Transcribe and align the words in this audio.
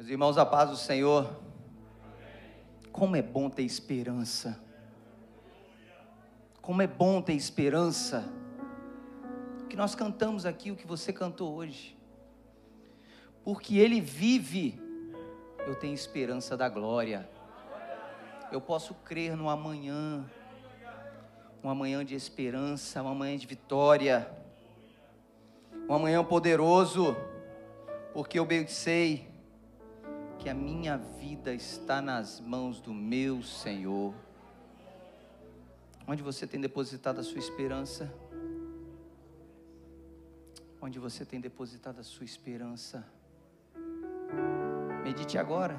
Meus 0.00 0.08
irmãos, 0.08 0.38
a 0.38 0.46
paz 0.46 0.70
do 0.70 0.78
Senhor. 0.78 1.30
Como 2.90 3.16
é 3.16 3.20
bom 3.20 3.50
ter 3.50 3.64
esperança. 3.64 4.58
Como 6.62 6.80
é 6.80 6.86
bom 6.86 7.20
ter 7.20 7.34
esperança. 7.34 8.26
O 9.62 9.66
que 9.66 9.76
nós 9.76 9.94
cantamos 9.94 10.46
aqui, 10.46 10.70
o 10.70 10.74
que 10.74 10.86
você 10.86 11.12
cantou 11.12 11.54
hoje. 11.54 11.94
Porque 13.44 13.76
Ele 13.76 14.00
vive, 14.00 14.80
eu 15.66 15.74
tenho 15.74 15.92
esperança 15.92 16.56
da 16.56 16.66
glória. 16.66 17.28
Eu 18.50 18.58
posso 18.62 18.94
crer 18.94 19.36
no 19.36 19.50
amanhã, 19.50 20.24
um 21.62 21.68
amanhã 21.68 22.02
de 22.02 22.14
esperança, 22.14 23.02
um 23.02 23.08
amanhã 23.08 23.36
de 23.36 23.46
vitória, 23.46 24.34
um 25.86 25.92
amanhã 25.92 26.24
poderoso, 26.24 27.14
porque 28.14 28.38
eu 28.38 28.46
bem 28.46 28.66
sei 28.66 29.29
que 30.40 30.48
a 30.48 30.54
minha 30.54 30.96
vida 30.96 31.52
está 31.52 32.00
nas 32.00 32.40
mãos 32.40 32.80
do 32.80 32.94
meu 32.94 33.42
Senhor. 33.42 34.14
Onde 36.08 36.22
você 36.22 36.46
tem 36.46 36.58
depositado 36.58 37.20
a 37.20 37.22
sua 37.22 37.38
esperança? 37.38 38.10
Onde 40.80 40.98
você 40.98 41.26
tem 41.26 41.38
depositado 41.38 42.00
a 42.00 42.02
sua 42.02 42.24
esperança? 42.24 43.06
Medite 45.04 45.36
agora. 45.36 45.78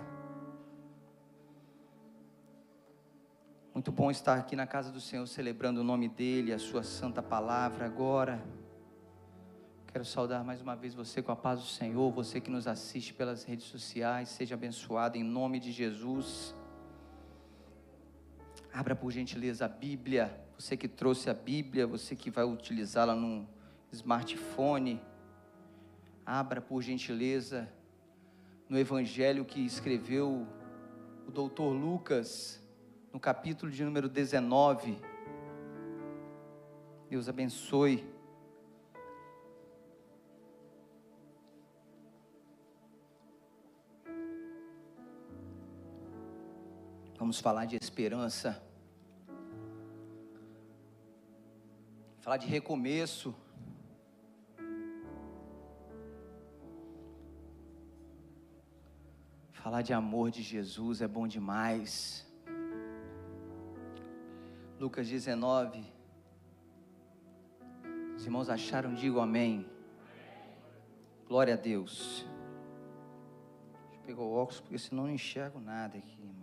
Muito 3.73 3.91
bom 3.91 4.11
estar 4.11 4.35
aqui 4.35 4.55
na 4.55 4.67
casa 4.67 4.91
do 4.91 5.01
Senhor, 5.01 5.25
celebrando 5.25 5.81
o 5.81 5.83
nome 5.83 6.07
dEle, 6.07 6.53
a 6.53 6.59
Sua 6.59 6.83
santa 6.83 7.23
palavra 7.23 7.85
agora. 7.85 8.39
Quero 9.91 10.05
saudar 10.05 10.41
mais 10.41 10.61
uma 10.61 10.73
vez 10.73 10.93
você 10.93 11.21
com 11.21 11.33
a 11.33 11.35
paz 11.35 11.59
do 11.59 11.65
Senhor, 11.65 12.09
você 12.13 12.39
que 12.39 12.49
nos 12.49 12.65
assiste 12.65 13.13
pelas 13.13 13.43
redes 13.43 13.65
sociais, 13.65 14.29
seja 14.29 14.55
abençoado 14.55 15.17
em 15.17 15.23
nome 15.23 15.59
de 15.59 15.69
Jesus. 15.69 16.55
Abra 18.71 18.95
por 18.95 19.11
gentileza 19.11 19.65
a 19.65 19.67
Bíblia, 19.67 20.33
você 20.57 20.77
que 20.77 20.87
trouxe 20.87 21.29
a 21.29 21.33
Bíblia, 21.33 21.85
você 21.85 22.15
que 22.15 22.31
vai 22.31 22.45
utilizá-la 22.45 23.13
no 23.13 23.45
smartphone. 23.91 25.01
Abra 26.25 26.61
por 26.61 26.81
gentileza 26.81 27.67
no 28.69 28.79
Evangelho 28.79 29.43
que 29.43 29.59
escreveu 29.59 30.47
o 31.27 31.31
doutor 31.31 31.73
Lucas, 31.73 32.63
no 33.11 33.19
capítulo 33.19 33.69
de 33.69 33.83
número 33.83 34.07
19. 34.07 34.97
Deus 37.09 37.27
abençoe. 37.27 38.20
Vamos 47.21 47.39
falar 47.39 47.65
de 47.65 47.77
esperança. 47.79 48.59
Falar 52.19 52.37
de 52.37 52.47
recomeço. 52.47 53.35
Falar 59.51 59.83
de 59.83 59.93
amor 59.93 60.31
de 60.31 60.41
Jesus 60.41 60.99
é 61.03 61.07
bom 61.07 61.27
demais. 61.27 62.25
Lucas 64.79 65.07
19. 65.07 65.85
Os 68.17 68.25
irmãos 68.25 68.49
acharam? 68.49 68.95
Digo 68.95 69.19
amém. 69.19 69.69
Glória 71.27 71.53
a 71.53 71.57
Deus. 71.57 72.25
Deixa 73.83 73.95
eu 73.97 74.05
pegar 74.07 74.21
o 74.23 74.33
óculos, 74.33 74.59
porque 74.59 74.79
senão 74.79 75.03
não 75.03 75.13
enxergo 75.13 75.59
nada 75.59 75.99
aqui. 75.99 76.40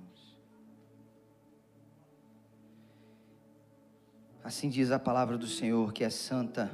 Assim 4.43 4.69
diz 4.69 4.91
a 4.91 4.99
palavra 4.99 5.37
do 5.37 5.47
Senhor, 5.47 5.93
que 5.93 6.05
é 6.05 6.11
santa. 6.11 6.71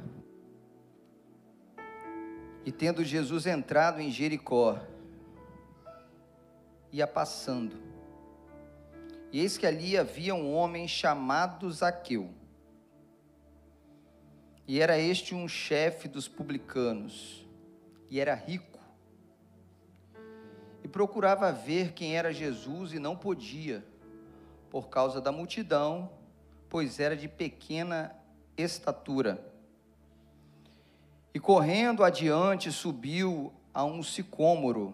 E 2.63 2.71
tendo 2.71 3.03
Jesus 3.03 3.45
entrado 3.45 3.99
em 3.99 4.11
Jericó, 4.11 4.79
ia 6.91 7.05
passando. 7.05 7.75
E 9.31 9.39
eis 9.39 9.57
que 9.57 9.67
ali 9.67 9.97
havia 9.97 10.33
um 10.33 10.53
homem 10.53 10.87
chamado 10.87 11.69
Zaqueu. 11.71 12.29
E 14.67 14.79
era 14.79 14.97
este 14.97 15.35
um 15.35 15.47
chefe 15.47 16.07
dos 16.07 16.27
publicanos, 16.27 17.45
e 18.09 18.19
era 18.19 18.33
rico. 18.33 18.79
E 20.83 20.87
procurava 20.87 21.51
ver 21.51 21.93
quem 21.93 22.15
era 22.15 22.31
Jesus 22.31 22.93
e 22.93 22.99
não 22.99 23.15
podia, 23.15 23.85
por 24.69 24.87
causa 24.87 25.19
da 25.19 25.31
multidão 25.31 26.09
pois 26.69 26.99
era 26.99 27.15
de 27.15 27.27
pequena 27.27 28.15
estatura. 28.57 29.43
E 31.33 31.39
correndo 31.39 32.03
adiante, 32.03 32.71
subiu 32.71 33.53
a 33.73 33.83
um 33.83 34.01
sicômoro, 34.01 34.93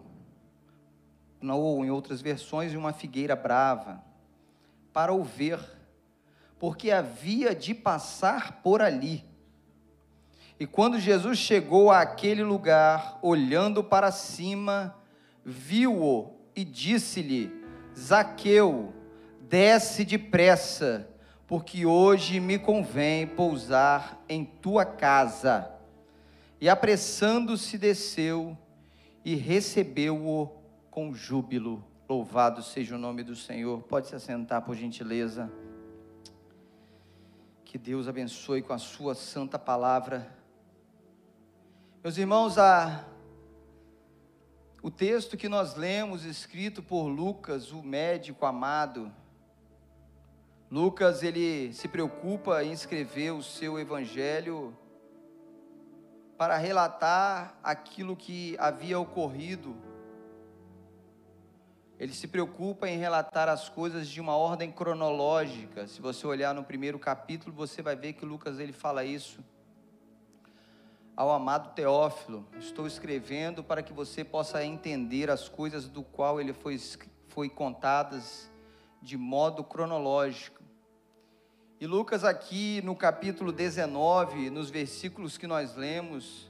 ou 1.40 1.84
em 1.84 1.90
outras 1.90 2.20
versões, 2.20 2.74
uma 2.74 2.92
figueira 2.92 3.36
brava, 3.36 4.02
para 4.92 5.12
o 5.12 5.22
ver, 5.22 5.60
porque 6.58 6.90
havia 6.90 7.54
de 7.54 7.74
passar 7.74 8.60
por 8.62 8.82
ali. 8.82 9.24
E 10.58 10.66
quando 10.66 10.98
Jesus 10.98 11.38
chegou 11.38 11.90
àquele 11.90 12.44
lugar, 12.44 13.18
olhando 13.22 13.82
para 13.82 14.12
cima, 14.12 14.96
viu-o 15.44 16.36
e 16.54 16.64
disse-lhe: 16.64 17.50
Zaqueu, 17.96 18.92
desce 19.40 20.04
depressa 20.04 21.11
porque 21.52 21.84
hoje 21.84 22.40
me 22.40 22.58
convém 22.58 23.26
pousar 23.26 24.24
em 24.26 24.42
tua 24.42 24.86
casa. 24.86 25.70
E 26.58 26.66
apressando-se, 26.66 27.76
desceu 27.76 28.56
e 29.22 29.34
recebeu-o 29.34 30.50
com 30.90 31.12
júbilo. 31.12 31.84
Louvado 32.08 32.62
seja 32.62 32.94
o 32.94 32.98
nome 32.98 33.22
do 33.22 33.36
Senhor. 33.36 33.82
Pode 33.82 34.06
se 34.06 34.14
assentar, 34.14 34.62
por 34.62 34.74
gentileza. 34.74 35.52
Que 37.66 37.76
Deus 37.76 38.08
abençoe 38.08 38.62
com 38.62 38.72
a 38.72 38.78
sua 38.78 39.14
santa 39.14 39.58
palavra. 39.58 40.34
Meus 42.02 42.16
irmãos, 42.16 42.56
a, 42.56 43.04
o 44.82 44.90
texto 44.90 45.36
que 45.36 45.50
nós 45.50 45.76
lemos, 45.76 46.24
escrito 46.24 46.82
por 46.82 47.08
Lucas, 47.08 47.72
o 47.72 47.82
médico 47.82 48.46
amado, 48.46 49.12
Lucas 50.72 51.22
ele 51.22 51.70
se 51.74 51.86
preocupa 51.86 52.64
em 52.64 52.72
escrever 52.72 53.30
o 53.30 53.42
seu 53.42 53.78
evangelho 53.78 54.74
para 56.38 56.56
relatar 56.56 57.58
aquilo 57.62 58.16
que 58.16 58.56
havia 58.58 58.98
ocorrido. 58.98 59.76
Ele 61.98 62.14
se 62.14 62.26
preocupa 62.26 62.88
em 62.88 62.96
relatar 62.96 63.50
as 63.50 63.68
coisas 63.68 64.08
de 64.08 64.18
uma 64.18 64.34
ordem 64.34 64.72
cronológica. 64.72 65.86
Se 65.86 66.00
você 66.00 66.26
olhar 66.26 66.54
no 66.54 66.64
primeiro 66.64 66.98
capítulo, 66.98 67.54
você 67.54 67.82
vai 67.82 67.94
ver 67.94 68.14
que 68.14 68.24
Lucas 68.24 68.58
ele 68.58 68.72
fala 68.72 69.04
isso 69.04 69.44
ao 71.14 71.30
amado 71.30 71.74
Teófilo. 71.74 72.48
Estou 72.58 72.86
escrevendo 72.86 73.62
para 73.62 73.82
que 73.82 73.92
você 73.92 74.24
possa 74.24 74.64
entender 74.64 75.30
as 75.30 75.50
coisas 75.50 75.86
do 75.86 76.02
qual 76.02 76.40
ele 76.40 76.54
foi, 76.54 76.80
foi 77.28 77.50
contadas 77.50 78.50
de 79.02 79.18
modo 79.18 79.62
cronológico. 79.62 80.61
E 81.82 81.86
Lucas, 81.88 82.22
aqui 82.22 82.80
no 82.82 82.94
capítulo 82.94 83.50
19, 83.50 84.50
nos 84.50 84.70
versículos 84.70 85.36
que 85.36 85.48
nós 85.48 85.74
lemos, 85.74 86.48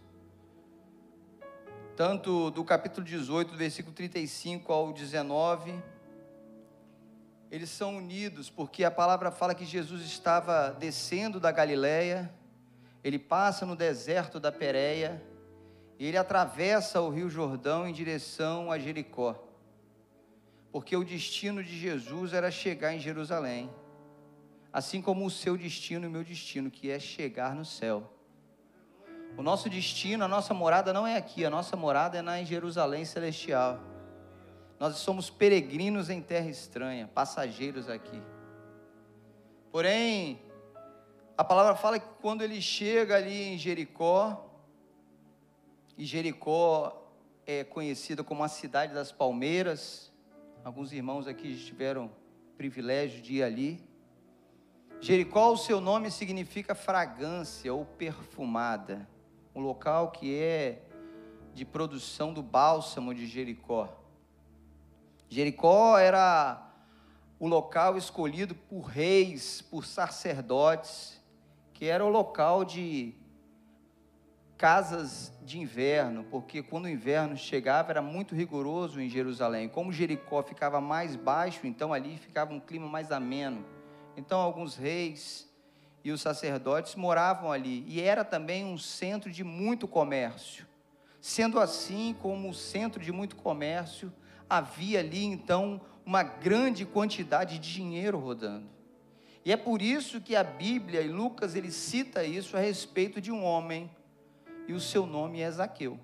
tanto 1.96 2.50
do 2.50 2.62
capítulo 2.62 3.06
18, 3.06 3.52
do 3.52 3.56
versículo 3.56 3.94
35 3.94 4.70
ao 4.70 4.92
19, 4.92 5.82
eles 7.50 7.70
são 7.70 7.96
unidos, 7.96 8.50
porque 8.50 8.84
a 8.84 8.90
palavra 8.90 9.30
fala 9.30 9.54
que 9.54 9.64
Jesus 9.64 10.02
estava 10.02 10.76
descendo 10.78 11.40
da 11.40 11.50
Galileia, 11.50 12.30
ele 13.02 13.18
passa 13.18 13.64
no 13.64 13.74
deserto 13.74 14.38
da 14.38 14.52
Pérea, 14.52 15.24
e 15.98 16.04
ele 16.04 16.18
atravessa 16.18 17.00
o 17.00 17.08
rio 17.08 17.30
Jordão 17.30 17.88
em 17.88 17.94
direção 17.94 18.70
a 18.70 18.78
Jericó, 18.78 19.42
porque 20.70 20.94
o 20.94 21.02
destino 21.02 21.64
de 21.64 21.74
Jesus 21.78 22.34
era 22.34 22.50
chegar 22.50 22.92
em 22.92 23.00
Jerusalém 23.00 23.70
assim 24.72 25.02
como 25.02 25.26
o 25.26 25.30
seu 25.30 25.56
destino 25.56 26.06
e 26.06 26.08
o 26.08 26.10
meu 26.10 26.24
destino, 26.24 26.70
que 26.70 26.90
é 26.90 26.98
chegar 26.98 27.54
no 27.54 27.64
céu. 27.64 28.10
O 29.36 29.42
nosso 29.42 29.68
destino, 29.68 30.24
a 30.24 30.28
nossa 30.28 30.54
morada 30.54 30.92
não 30.92 31.06
é 31.06 31.16
aqui, 31.16 31.44
a 31.44 31.50
nossa 31.50 31.76
morada 31.76 32.18
é 32.18 32.22
na 32.22 32.42
Jerusalém 32.42 33.04
celestial. 33.04 33.80
Nós 34.78 34.96
somos 34.96 35.30
peregrinos 35.30 36.10
em 36.10 36.20
terra 36.20 36.48
estranha, 36.48 37.08
passageiros 37.14 37.88
aqui. 37.88 38.20
Porém, 39.70 40.42
a 41.36 41.44
palavra 41.44 41.74
fala 41.74 41.98
que 41.98 42.06
quando 42.20 42.42
ele 42.42 42.60
chega 42.60 43.16
ali 43.16 43.54
em 43.54 43.58
Jericó, 43.58 44.50
e 45.96 46.04
Jericó 46.04 47.10
é 47.46 47.64
conhecida 47.64 48.24
como 48.24 48.42
a 48.42 48.48
cidade 48.48 48.94
das 48.94 49.12
palmeiras. 49.12 50.12
Alguns 50.64 50.92
irmãos 50.92 51.26
aqui 51.26 51.54
tiveram 51.56 52.10
privilégio 52.56 53.20
de 53.20 53.34
ir 53.34 53.42
ali. 53.42 53.91
Jericó, 55.02 55.50
o 55.50 55.56
seu 55.56 55.80
nome 55.80 56.12
significa 56.12 56.76
fragrância 56.76 57.74
ou 57.74 57.84
perfumada. 57.84 59.04
Um 59.52 59.60
local 59.60 60.12
que 60.12 60.38
é 60.38 60.80
de 61.52 61.64
produção 61.64 62.32
do 62.32 62.40
bálsamo 62.40 63.12
de 63.12 63.26
Jericó. 63.26 63.88
Jericó 65.28 65.98
era 65.98 66.70
o 67.40 67.48
local 67.48 67.98
escolhido 67.98 68.54
por 68.54 68.82
reis, 68.82 69.60
por 69.60 69.84
sacerdotes, 69.84 71.20
que 71.74 71.86
era 71.86 72.04
o 72.04 72.08
local 72.08 72.64
de 72.64 73.12
casas 74.56 75.32
de 75.42 75.58
inverno, 75.58 76.22
porque 76.30 76.62
quando 76.62 76.84
o 76.84 76.88
inverno 76.88 77.36
chegava 77.36 77.90
era 77.90 78.00
muito 78.00 78.36
rigoroso 78.36 79.00
em 79.00 79.08
Jerusalém. 79.08 79.68
Como 79.68 79.92
Jericó 79.92 80.44
ficava 80.44 80.80
mais 80.80 81.16
baixo, 81.16 81.66
então 81.66 81.92
ali 81.92 82.16
ficava 82.18 82.54
um 82.54 82.60
clima 82.60 82.86
mais 82.86 83.10
ameno. 83.10 83.81
Então 84.16 84.40
alguns 84.40 84.76
reis 84.76 85.48
e 86.04 86.10
os 86.10 86.20
sacerdotes 86.20 86.94
moravam 86.94 87.52
ali 87.52 87.84
e 87.86 88.00
era 88.00 88.24
também 88.24 88.64
um 88.64 88.76
centro 88.76 89.30
de 89.30 89.44
muito 89.44 89.86
comércio. 89.86 90.66
Sendo 91.20 91.60
assim, 91.60 92.16
como 92.20 92.52
centro 92.52 93.00
de 93.02 93.12
muito 93.12 93.36
comércio, 93.36 94.12
havia 94.50 94.98
ali 94.98 95.24
então 95.24 95.80
uma 96.04 96.22
grande 96.22 96.84
quantidade 96.84 97.58
de 97.58 97.72
dinheiro 97.72 98.18
rodando. 98.18 98.68
E 99.44 99.52
é 99.52 99.56
por 99.56 99.80
isso 99.80 100.20
que 100.20 100.36
a 100.36 100.44
Bíblia 100.44 101.00
e 101.00 101.08
Lucas 101.08 101.54
ele 101.54 101.70
cita 101.70 102.24
isso 102.24 102.56
a 102.56 102.60
respeito 102.60 103.20
de 103.20 103.32
um 103.32 103.44
homem 103.44 103.90
e 104.68 104.72
o 104.72 104.80
seu 104.80 105.06
nome 105.06 105.40
é 105.40 105.50
Zaqueu. 105.50 105.98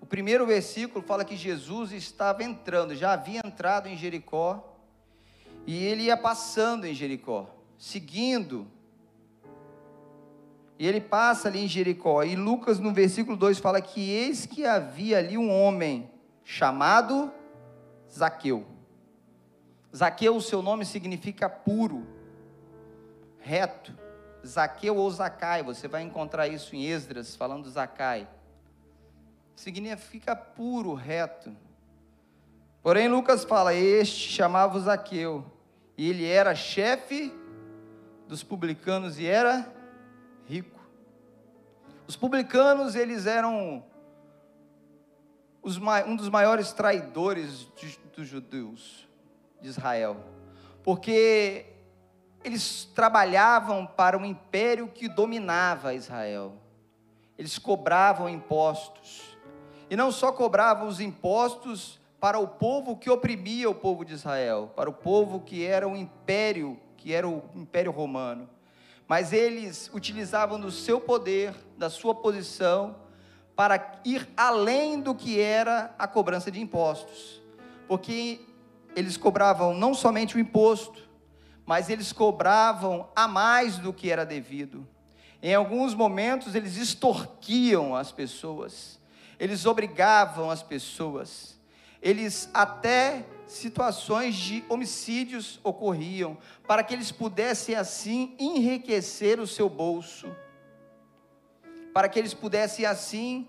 O 0.00 0.06
primeiro 0.06 0.46
versículo 0.46 1.04
fala 1.04 1.24
que 1.24 1.36
Jesus 1.36 1.92
estava 1.92 2.42
entrando, 2.42 2.94
já 2.94 3.12
havia 3.12 3.40
entrado 3.44 3.88
em 3.88 3.96
Jericó, 3.96 4.71
e 5.66 5.84
ele 5.84 6.04
ia 6.04 6.16
passando 6.16 6.84
em 6.86 6.94
Jericó, 6.94 7.48
seguindo. 7.78 8.66
E 10.78 10.86
ele 10.86 11.00
passa 11.00 11.48
ali 11.48 11.64
em 11.64 11.68
Jericó, 11.68 12.22
e 12.24 12.34
Lucas 12.34 12.78
no 12.78 12.92
versículo 12.92 13.36
2 13.36 13.58
fala 13.58 13.80
que 13.80 14.10
eis 14.10 14.46
que 14.46 14.64
havia 14.64 15.18
ali 15.18 15.38
um 15.38 15.50
homem 15.50 16.10
chamado 16.42 17.32
Zaqueu. 18.10 18.66
Zaqueu, 19.94 20.34
o 20.34 20.40
seu 20.40 20.62
nome 20.62 20.84
significa 20.84 21.48
puro, 21.48 22.06
reto. 23.38 24.02
Zaqueu 24.44 24.96
ou 24.96 25.08
Zacai, 25.10 25.62
você 25.62 25.86
vai 25.86 26.02
encontrar 26.02 26.48
isso 26.48 26.74
em 26.74 26.84
Esdras, 26.84 27.36
falando 27.36 27.70
Zacai. 27.70 28.28
Significa 29.54 30.34
puro, 30.34 30.94
reto. 30.94 31.54
Porém, 32.82 33.08
Lucas 33.08 33.44
fala: 33.44 33.74
Este 33.74 34.30
chamava 34.30 34.78
Zaqueu, 34.80 35.44
e 35.96 36.10
ele 36.10 36.26
era 36.26 36.54
chefe 36.54 37.32
dos 38.26 38.42
publicanos 38.42 39.18
e 39.18 39.26
era 39.26 39.72
rico. 40.46 40.80
Os 42.06 42.16
publicanos, 42.16 42.96
eles 42.96 43.26
eram 43.26 43.84
os, 45.62 45.78
um 46.06 46.16
dos 46.16 46.28
maiores 46.28 46.72
traidores 46.72 47.68
dos 48.16 48.26
judeus 48.26 49.08
de 49.60 49.68
Israel, 49.68 50.16
porque 50.82 51.66
eles 52.42 52.84
trabalhavam 52.94 53.86
para 53.86 54.18
um 54.18 54.24
império 54.24 54.88
que 54.88 55.08
dominava 55.08 55.94
Israel. 55.94 56.54
Eles 57.38 57.58
cobravam 57.58 58.28
impostos. 58.28 59.38
E 59.88 59.94
não 59.96 60.10
só 60.10 60.32
cobravam 60.32 60.88
os 60.88 61.00
impostos 61.00 62.00
para 62.22 62.38
o 62.38 62.46
povo 62.46 62.96
que 62.96 63.10
oprimia 63.10 63.68
o 63.68 63.74
povo 63.74 64.04
de 64.04 64.14
Israel, 64.14 64.72
para 64.76 64.88
o 64.88 64.92
povo 64.92 65.40
que 65.40 65.66
era 65.66 65.88
o 65.88 65.96
império, 65.96 66.78
que 66.96 67.12
era 67.12 67.28
o 67.28 67.42
império 67.52 67.90
romano, 67.90 68.48
mas 69.08 69.32
eles 69.32 69.90
utilizavam 69.92 70.60
do 70.60 70.70
seu 70.70 71.00
poder, 71.00 71.52
da 71.76 71.90
sua 71.90 72.14
posição, 72.14 72.94
para 73.56 74.00
ir 74.04 74.28
além 74.36 75.00
do 75.00 75.16
que 75.16 75.40
era 75.40 75.92
a 75.98 76.06
cobrança 76.06 76.48
de 76.48 76.60
impostos. 76.60 77.42
Porque 77.88 78.40
eles 78.94 79.16
cobravam 79.16 79.74
não 79.74 79.92
somente 79.92 80.36
o 80.36 80.38
imposto, 80.38 81.10
mas 81.66 81.90
eles 81.90 82.12
cobravam 82.12 83.08
a 83.16 83.26
mais 83.26 83.78
do 83.78 83.92
que 83.92 84.12
era 84.12 84.24
devido. 84.24 84.86
Em 85.42 85.56
alguns 85.56 85.92
momentos 85.92 86.54
eles 86.54 86.76
extorquiam 86.76 87.96
as 87.96 88.12
pessoas, 88.12 89.00
eles 89.40 89.66
obrigavam 89.66 90.52
as 90.52 90.62
pessoas, 90.62 91.60
eles 92.02 92.50
até 92.52 93.24
situações 93.46 94.34
de 94.34 94.64
homicídios 94.68 95.60
ocorriam, 95.62 96.36
para 96.66 96.82
que 96.82 96.92
eles 96.92 97.12
pudessem 97.12 97.74
assim 97.74 98.34
enriquecer 98.38 99.38
o 99.38 99.46
seu 99.46 99.68
bolso, 99.68 100.34
para 101.94 102.08
que 102.08 102.18
eles 102.18 102.34
pudessem 102.34 102.84
assim 102.84 103.48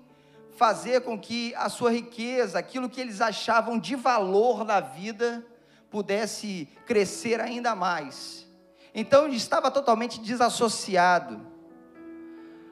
fazer 0.55 1.01
com 1.01 1.17
que 1.19 1.55
a 1.55 1.67
sua 1.69 1.91
riqueza, 1.91 2.59
aquilo 2.59 2.89
que 2.89 3.01
eles 3.01 3.21
achavam 3.21 3.79
de 3.79 3.95
valor 3.95 4.63
na 4.63 4.79
vida, 4.79 5.43
pudesse 5.89 6.67
crescer 6.85 7.39
ainda 7.39 7.75
mais. 7.75 8.47
Então 8.93 9.27
estava 9.27 9.71
totalmente 9.71 10.19
desassociado. 10.19 11.41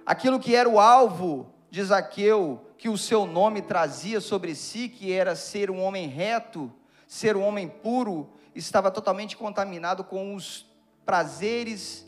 Aquilo 0.06 0.40
que 0.40 0.56
era 0.56 0.70
o 0.70 0.80
alvo 0.80 1.51
de 1.72 1.82
Zaqueu, 1.82 2.66
que 2.78 2.90
o 2.90 2.98
seu 2.98 3.26
nome 3.26 3.62
trazia 3.62 4.20
sobre 4.20 4.54
si, 4.54 4.90
que 4.90 5.14
era 5.14 5.38
ser 5.38 5.72
um 5.72 5.82
homem 5.82 6.06
reto, 6.06 6.70
ser 7.08 7.38
um 7.38 7.44
homem 7.44 7.70
puro, 7.70 8.30
estava 8.54 8.92
totalmente 8.92 9.38
contaminado 9.38 10.04
com 10.04 10.36
os 10.36 10.70
prazeres, 11.06 12.06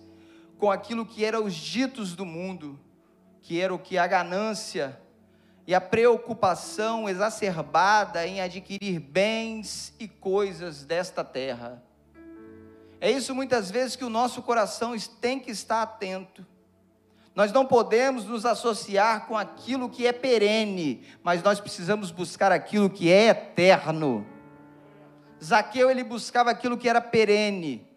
com 0.60 0.70
aquilo 0.70 1.06
que 1.06 1.24
eram 1.24 1.46
os 1.46 1.56
ditos 1.56 2.14
do 2.14 2.26
mundo, 2.26 2.78
que 3.42 3.62
era 3.62 3.74
o 3.74 3.80
que 3.80 3.98
a 3.98 4.06
ganância, 4.06 5.00
e 5.66 5.74
a 5.74 5.80
preocupação 5.80 7.08
exacerbada 7.08 8.28
em 8.28 8.42
adquirir 8.42 9.00
bens 9.00 9.94
e 9.98 10.10
coisas 10.10 10.84
desta 10.84 11.24
terra. 11.24 11.82
É 13.00 13.10
isso 13.10 13.34
muitas 13.34 13.72
vezes 13.72 13.96
que 13.96 14.04
o 14.04 14.10
nosso 14.10 14.42
coração 14.42 14.94
tem 15.22 15.40
que 15.40 15.52
estar 15.52 15.82
atento. 15.82 16.46
Nós 17.36 17.52
não 17.52 17.66
podemos 17.66 18.26
nos 18.26 18.46
associar 18.46 19.26
com 19.28 19.36
aquilo 19.36 19.90
que 19.90 20.06
é 20.06 20.12
perene, 20.12 21.04
mas 21.24 21.42
nós 21.42 21.60
precisamos 21.60 22.12
buscar 22.12 22.52
aquilo 22.52 22.90
que 22.90 23.12
é 23.12 23.30
eterno. 23.30 24.26
Zaqueu 25.44 25.90
ele 25.90 26.04
buscava 26.04 26.52
aquilo 26.52 26.78
que 26.78 26.88
era 26.88 27.02
perene, 27.02 27.88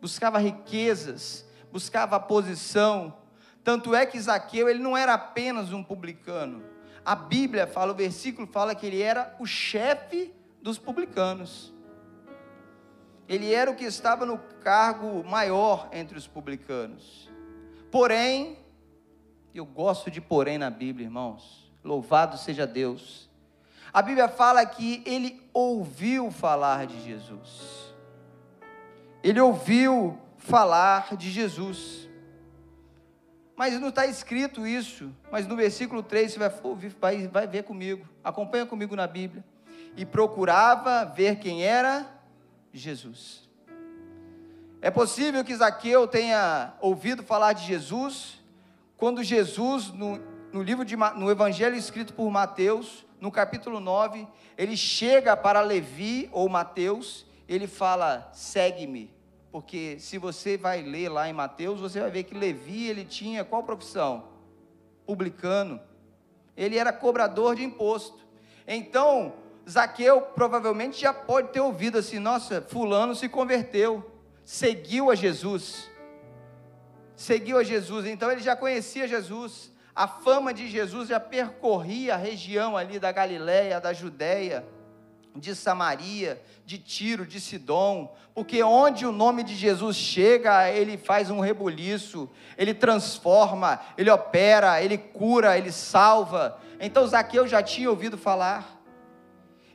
buscava 0.00 0.38
riquezas, 0.38 1.46
buscava 1.72 2.18
posição. 2.18 3.16
Tanto 3.62 3.94
é 3.94 4.04
que 4.04 4.20
Zaqueu 4.20 4.68
ele 4.68 4.80
não 4.80 4.96
era 4.96 5.14
apenas 5.14 5.72
um 5.72 5.82
publicano 5.82 6.76
a 7.06 7.14
Bíblia 7.14 7.68
fala, 7.68 7.92
o 7.92 7.94
versículo 7.94 8.48
fala 8.48 8.74
que 8.74 8.84
ele 8.84 9.00
era 9.00 9.32
o 9.38 9.46
chefe 9.46 10.34
dos 10.60 10.76
publicanos. 10.76 11.72
Ele 13.28 13.54
era 13.54 13.70
o 13.70 13.76
que 13.76 13.84
estava 13.84 14.26
no 14.26 14.38
cargo 14.60 15.22
maior 15.22 15.88
entre 15.92 16.18
os 16.18 16.26
publicanos. 16.26 17.30
Porém, 17.96 18.58
eu 19.54 19.64
gosto 19.64 20.10
de 20.10 20.20
porém 20.20 20.58
na 20.58 20.68
Bíblia, 20.68 21.06
irmãos. 21.06 21.72
Louvado 21.82 22.36
seja 22.36 22.66
Deus. 22.66 23.26
A 23.90 24.02
Bíblia 24.02 24.28
fala 24.28 24.66
que 24.66 25.02
ele 25.06 25.42
ouviu 25.50 26.30
falar 26.30 26.86
de 26.86 27.00
Jesus. 27.00 27.94
Ele 29.22 29.40
ouviu 29.40 30.20
falar 30.36 31.16
de 31.16 31.30
Jesus. 31.30 32.06
Mas 33.56 33.80
não 33.80 33.88
está 33.88 34.04
escrito 34.04 34.66
isso. 34.66 35.10
Mas 35.32 35.46
no 35.46 35.56
versículo 35.56 36.02
3 36.02 36.34
você 36.34 36.38
vai, 36.38 36.50
vai, 37.00 37.28
vai 37.28 37.46
ver 37.46 37.64
comigo. 37.64 38.06
Acompanha 38.22 38.66
comigo 38.66 38.94
na 38.94 39.06
Bíblia. 39.06 39.42
E 39.96 40.04
procurava 40.04 41.02
ver 41.06 41.36
quem 41.38 41.64
era 41.64 42.06
Jesus. 42.74 43.45
É 44.80 44.90
possível 44.90 45.44
que 45.44 45.54
Zaqueu 45.54 46.06
tenha 46.06 46.74
ouvido 46.80 47.22
falar 47.22 47.52
de 47.52 47.64
Jesus 47.64 48.40
quando 48.96 49.22
Jesus, 49.22 49.88
no, 49.92 50.18
no 50.52 50.62
livro 50.62 50.84
de, 50.84 50.96
no 50.96 51.30
Evangelho 51.30 51.76
escrito 51.76 52.14
por 52.14 52.30
Mateus, 52.30 53.04
no 53.20 53.30
capítulo 53.30 53.80
9, 53.80 54.26
ele 54.56 54.76
chega 54.76 55.36
para 55.36 55.60
Levi 55.60 56.28
ou 56.32 56.48
Mateus, 56.48 57.26
ele 57.48 57.66
fala: 57.66 58.30
segue-me 58.32 59.16
porque 59.56 59.98
se 59.98 60.18
você 60.18 60.58
vai 60.58 60.82
ler 60.82 61.08
lá 61.08 61.30
em 61.30 61.32
Mateus, 61.32 61.80
você 61.80 61.98
vai 61.98 62.10
ver 62.10 62.24
que 62.24 62.34
Levi, 62.36 62.88
ele 62.88 63.06
tinha 63.06 63.42
qual 63.42 63.62
profissão? 63.62 64.24
Publicano. 65.06 65.80
Ele 66.54 66.76
era 66.76 66.92
cobrador 66.92 67.56
de 67.56 67.64
imposto. 67.64 68.18
Então, 68.68 69.32
Zaqueu 69.66 70.20
provavelmente 70.20 71.00
já 71.00 71.14
pode 71.14 71.54
ter 71.54 71.60
ouvido 71.60 71.96
assim: 71.96 72.18
nossa, 72.18 72.60
Fulano 72.60 73.14
se 73.14 73.30
converteu, 73.30 74.04
seguiu 74.46 75.10
a 75.10 75.14
Jesus. 75.16 75.90
Seguiu 77.16 77.58
a 77.58 77.64
Jesus, 77.64 78.06
então 78.06 78.30
ele 78.30 78.40
já 78.40 78.54
conhecia 78.54 79.08
Jesus. 79.08 79.72
A 79.94 80.06
fama 80.06 80.54
de 80.54 80.68
Jesus 80.68 81.08
já 81.08 81.18
percorria 81.18 82.14
a 82.14 82.18
região 82.18 82.76
ali 82.76 82.98
da 82.98 83.10
Galiléia, 83.10 83.80
da 83.80 83.92
Judéia, 83.92 84.64
de 85.34 85.54
Samaria, 85.54 86.40
de 86.64 86.78
Tiro, 86.78 87.26
de 87.26 87.40
Sidom, 87.40 88.14
porque 88.34 88.62
onde 88.62 89.04
o 89.04 89.12
nome 89.12 89.42
de 89.42 89.54
Jesus 89.54 89.96
chega, 89.96 90.70
ele 90.70 90.96
faz 90.96 91.30
um 91.30 91.40
rebuliço, 91.40 92.30
ele 92.56 92.74
transforma, 92.74 93.80
ele 93.98 94.10
opera, 94.10 94.82
ele 94.82 94.96
cura, 94.96 95.58
ele 95.58 95.72
salva. 95.72 96.60
Então 96.78 97.06
Zaqueu 97.06 97.48
já 97.48 97.62
tinha 97.62 97.90
ouvido 97.90 98.16
falar. 98.16 98.80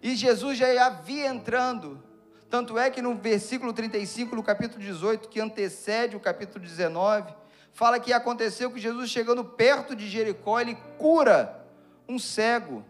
E 0.01 0.15
Jesus 0.15 0.57
já 0.57 0.85
havia 0.85 1.27
entrando. 1.27 2.10
Tanto 2.51 2.77
é 2.77 2.89
que 2.89 3.01
no 3.01 3.15
versículo 3.15 3.71
35, 3.71 4.35
no 4.35 4.43
capítulo 4.43 4.83
18, 4.83 5.29
que 5.29 5.39
antecede 5.39 6.17
o 6.17 6.19
capítulo 6.19 6.59
19, 6.59 7.33
fala 7.71 7.97
que 7.97 8.11
aconteceu 8.11 8.69
que 8.69 8.77
Jesus 8.77 9.09
chegando 9.09 9.41
perto 9.45 9.95
de 9.95 10.09
Jericó, 10.09 10.59
ele 10.59 10.75
cura 10.97 11.65
um 12.09 12.19
cego. 12.19 12.83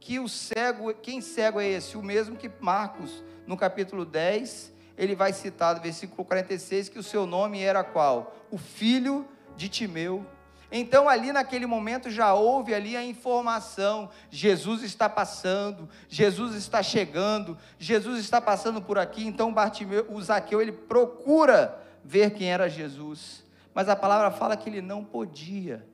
Que 0.00 0.18
o 0.18 0.28
cego, 0.28 0.92
quem 0.94 1.20
cego 1.20 1.60
é 1.60 1.68
esse? 1.68 1.96
O 1.96 2.02
mesmo 2.02 2.34
que 2.34 2.50
Marcos, 2.58 3.22
no 3.46 3.56
capítulo 3.56 4.04
10, 4.04 4.72
ele 4.96 5.14
vai 5.14 5.32
citar 5.32 5.76
no 5.76 5.80
versículo 5.80 6.24
46 6.24 6.88
que 6.88 6.98
o 6.98 7.02
seu 7.02 7.24
nome 7.24 7.62
era 7.62 7.84
qual? 7.84 8.36
O 8.50 8.58
filho 8.58 9.24
de 9.56 9.68
Timeu. 9.68 10.26
Então, 10.70 11.08
ali 11.08 11.32
naquele 11.32 11.64
momento 11.64 12.10
já 12.10 12.34
houve 12.34 12.74
ali 12.74 12.96
a 12.96 13.02
informação: 13.02 14.10
Jesus 14.30 14.82
está 14.82 15.08
passando, 15.08 15.88
Jesus 16.08 16.54
está 16.54 16.82
chegando, 16.82 17.56
Jesus 17.78 18.20
está 18.20 18.40
passando 18.40 18.80
por 18.82 18.98
aqui. 18.98 19.26
Então, 19.26 19.52
Bartimeu, 19.52 20.06
o 20.10 20.20
Zaqueu, 20.20 20.60
ele 20.60 20.72
procura 20.72 21.82
ver 22.04 22.32
quem 22.32 22.52
era 22.52 22.68
Jesus, 22.68 23.44
mas 23.72 23.88
a 23.88 23.96
palavra 23.96 24.30
fala 24.30 24.56
que 24.56 24.68
ele 24.68 24.82
não 24.82 25.02
podia. 25.02 25.86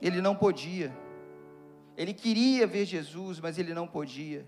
Ele 0.00 0.20
não 0.20 0.34
podia. 0.34 0.94
Ele 1.96 2.12
queria 2.12 2.66
ver 2.66 2.84
Jesus, 2.84 3.40
mas 3.40 3.58
ele 3.58 3.72
não 3.72 3.86
podia. 3.86 4.46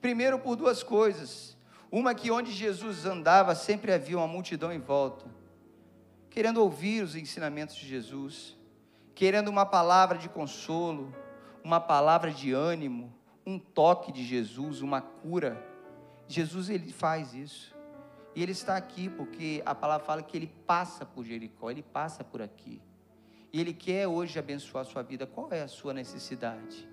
Primeiro, 0.00 0.38
por 0.38 0.56
duas 0.56 0.82
coisas. 0.82 1.56
Uma 1.90 2.14
que 2.14 2.30
onde 2.30 2.52
Jesus 2.52 3.04
andava 3.04 3.54
sempre 3.54 3.92
havia 3.92 4.16
uma 4.16 4.28
multidão 4.28 4.72
em 4.72 4.78
volta 4.78 5.39
querendo 6.30 6.58
ouvir 6.58 7.02
os 7.02 7.16
ensinamentos 7.16 7.74
de 7.74 7.86
Jesus, 7.86 8.56
querendo 9.14 9.48
uma 9.48 9.66
palavra 9.66 10.16
de 10.16 10.28
consolo, 10.28 11.12
uma 11.62 11.80
palavra 11.80 12.30
de 12.30 12.52
ânimo, 12.52 13.12
um 13.44 13.58
toque 13.58 14.12
de 14.12 14.24
Jesus, 14.24 14.80
uma 14.80 15.00
cura. 15.00 15.62
Jesus 16.28 16.70
ele 16.70 16.92
faz 16.92 17.34
isso. 17.34 17.76
E 18.34 18.42
ele 18.42 18.52
está 18.52 18.76
aqui 18.76 19.10
porque 19.10 19.60
a 19.66 19.74
palavra 19.74 20.06
fala 20.06 20.22
que 20.22 20.36
ele 20.36 20.46
passa 20.66 21.04
por 21.04 21.24
Jericó, 21.24 21.68
ele 21.70 21.82
passa 21.82 22.22
por 22.22 22.40
aqui. 22.40 22.80
E 23.52 23.60
ele 23.60 23.74
quer 23.74 24.06
hoje 24.06 24.38
abençoar 24.38 24.86
a 24.86 24.88
sua 24.88 25.02
vida. 25.02 25.26
Qual 25.26 25.52
é 25.52 25.62
a 25.62 25.68
sua 25.68 25.92
necessidade? 25.92 26.88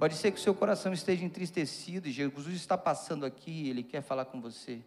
Pode 0.00 0.16
ser 0.16 0.32
que 0.32 0.40
o 0.40 0.42
seu 0.42 0.52
coração 0.52 0.92
esteja 0.92 1.24
entristecido 1.24 2.08
e 2.08 2.12
Jesus 2.12 2.56
está 2.56 2.76
passando 2.76 3.24
aqui, 3.24 3.68
ele 3.68 3.84
quer 3.84 4.02
falar 4.02 4.24
com 4.24 4.40
você. 4.40 4.82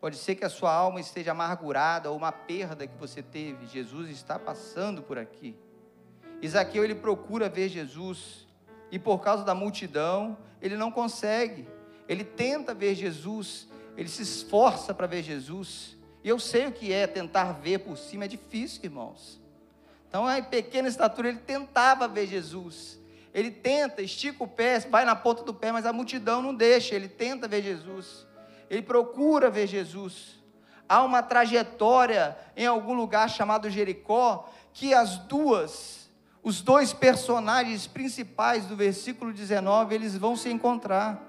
Pode 0.00 0.16
ser 0.16 0.34
que 0.34 0.44
a 0.44 0.48
sua 0.48 0.72
alma 0.72 0.98
esteja 0.98 1.32
amargurada 1.32 2.10
ou 2.10 2.16
uma 2.16 2.32
perda 2.32 2.86
que 2.86 2.96
você 2.96 3.22
teve. 3.22 3.66
Jesus 3.66 4.08
está 4.08 4.38
passando 4.38 5.02
por 5.02 5.18
aqui. 5.18 5.54
Isaqueu 6.40 6.82
ele 6.82 6.94
procura 6.94 7.50
ver 7.50 7.68
Jesus 7.68 8.48
e 8.90 8.98
por 8.98 9.18
causa 9.18 9.44
da 9.44 9.54
multidão, 9.54 10.38
ele 10.62 10.74
não 10.74 10.90
consegue. 10.90 11.68
Ele 12.08 12.24
tenta 12.24 12.72
ver 12.72 12.94
Jesus, 12.94 13.68
ele 13.94 14.08
se 14.08 14.22
esforça 14.22 14.94
para 14.94 15.06
ver 15.06 15.22
Jesus. 15.22 15.98
E 16.24 16.28
eu 16.30 16.38
sei 16.38 16.66
o 16.66 16.72
que 16.72 16.92
é 16.92 17.06
tentar 17.06 17.52
ver 17.52 17.80
por 17.80 17.98
cima, 17.98 18.24
é 18.24 18.28
difícil, 18.28 18.80
irmãos. 18.84 19.38
Então, 20.08 20.28
em 20.30 20.42
pequena 20.42 20.88
estatura, 20.88 21.28
ele 21.28 21.38
tentava 21.38 22.08
ver 22.08 22.26
Jesus. 22.26 22.98
Ele 23.34 23.50
tenta, 23.50 24.02
estica 24.02 24.42
o 24.42 24.48
pé, 24.48 24.80
vai 24.80 25.04
na 25.04 25.14
ponta 25.14 25.44
do 25.44 25.54
pé, 25.54 25.70
mas 25.70 25.84
a 25.84 25.92
multidão 25.92 26.40
não 26.40 26.54
deixa. 26.54 26.94
Ele 26.94 27.06
tenta 27.06 27.46
ver 27.46 27.62
Jesus 27.62 28.26
ele 28.70 28.82
procura 28.82 29.50
ver 29.50 29.66
Jesus. 29.66 30.40
Há 30.88 31.02
uma 31.02 31.22
trajetória 31.22 32.38
em 32.56 32.66
algum 32.66 32.94
lugar 32.94 33.28
chamado 33.28 33.68
Jericó, 33.68 34.48
que 34.72 34.94
as 34.94 35.18
duas, 35.18 36.08
os 36.40 36.62
dois 36.62 36.92
personagens 36.92 37.88
principais 37.88 38.66
do 38.66 38.76
versículo 38.76 39.32
19, 39.32 39.94
eles 39.94 40.16
vão 40.16 40.36
se 40.36 40.48
encontrar. 40.48 41.20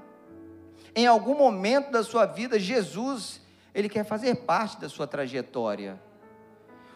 Em 0.95 1.07
algum 1.07 1.35
momento 1.35 1.91
da 1.91 2.03
sua 2.03 2.27
vida, 2.27 2.59
Jesus, 2.59 3.41
ele 3.73 3.89
quer 3.89 4.03
fazer 4.03 4.35
parte 4.35 4.79
da 4.79 4.87
sua 4.87 5.07
trajetória. 5.07 5.99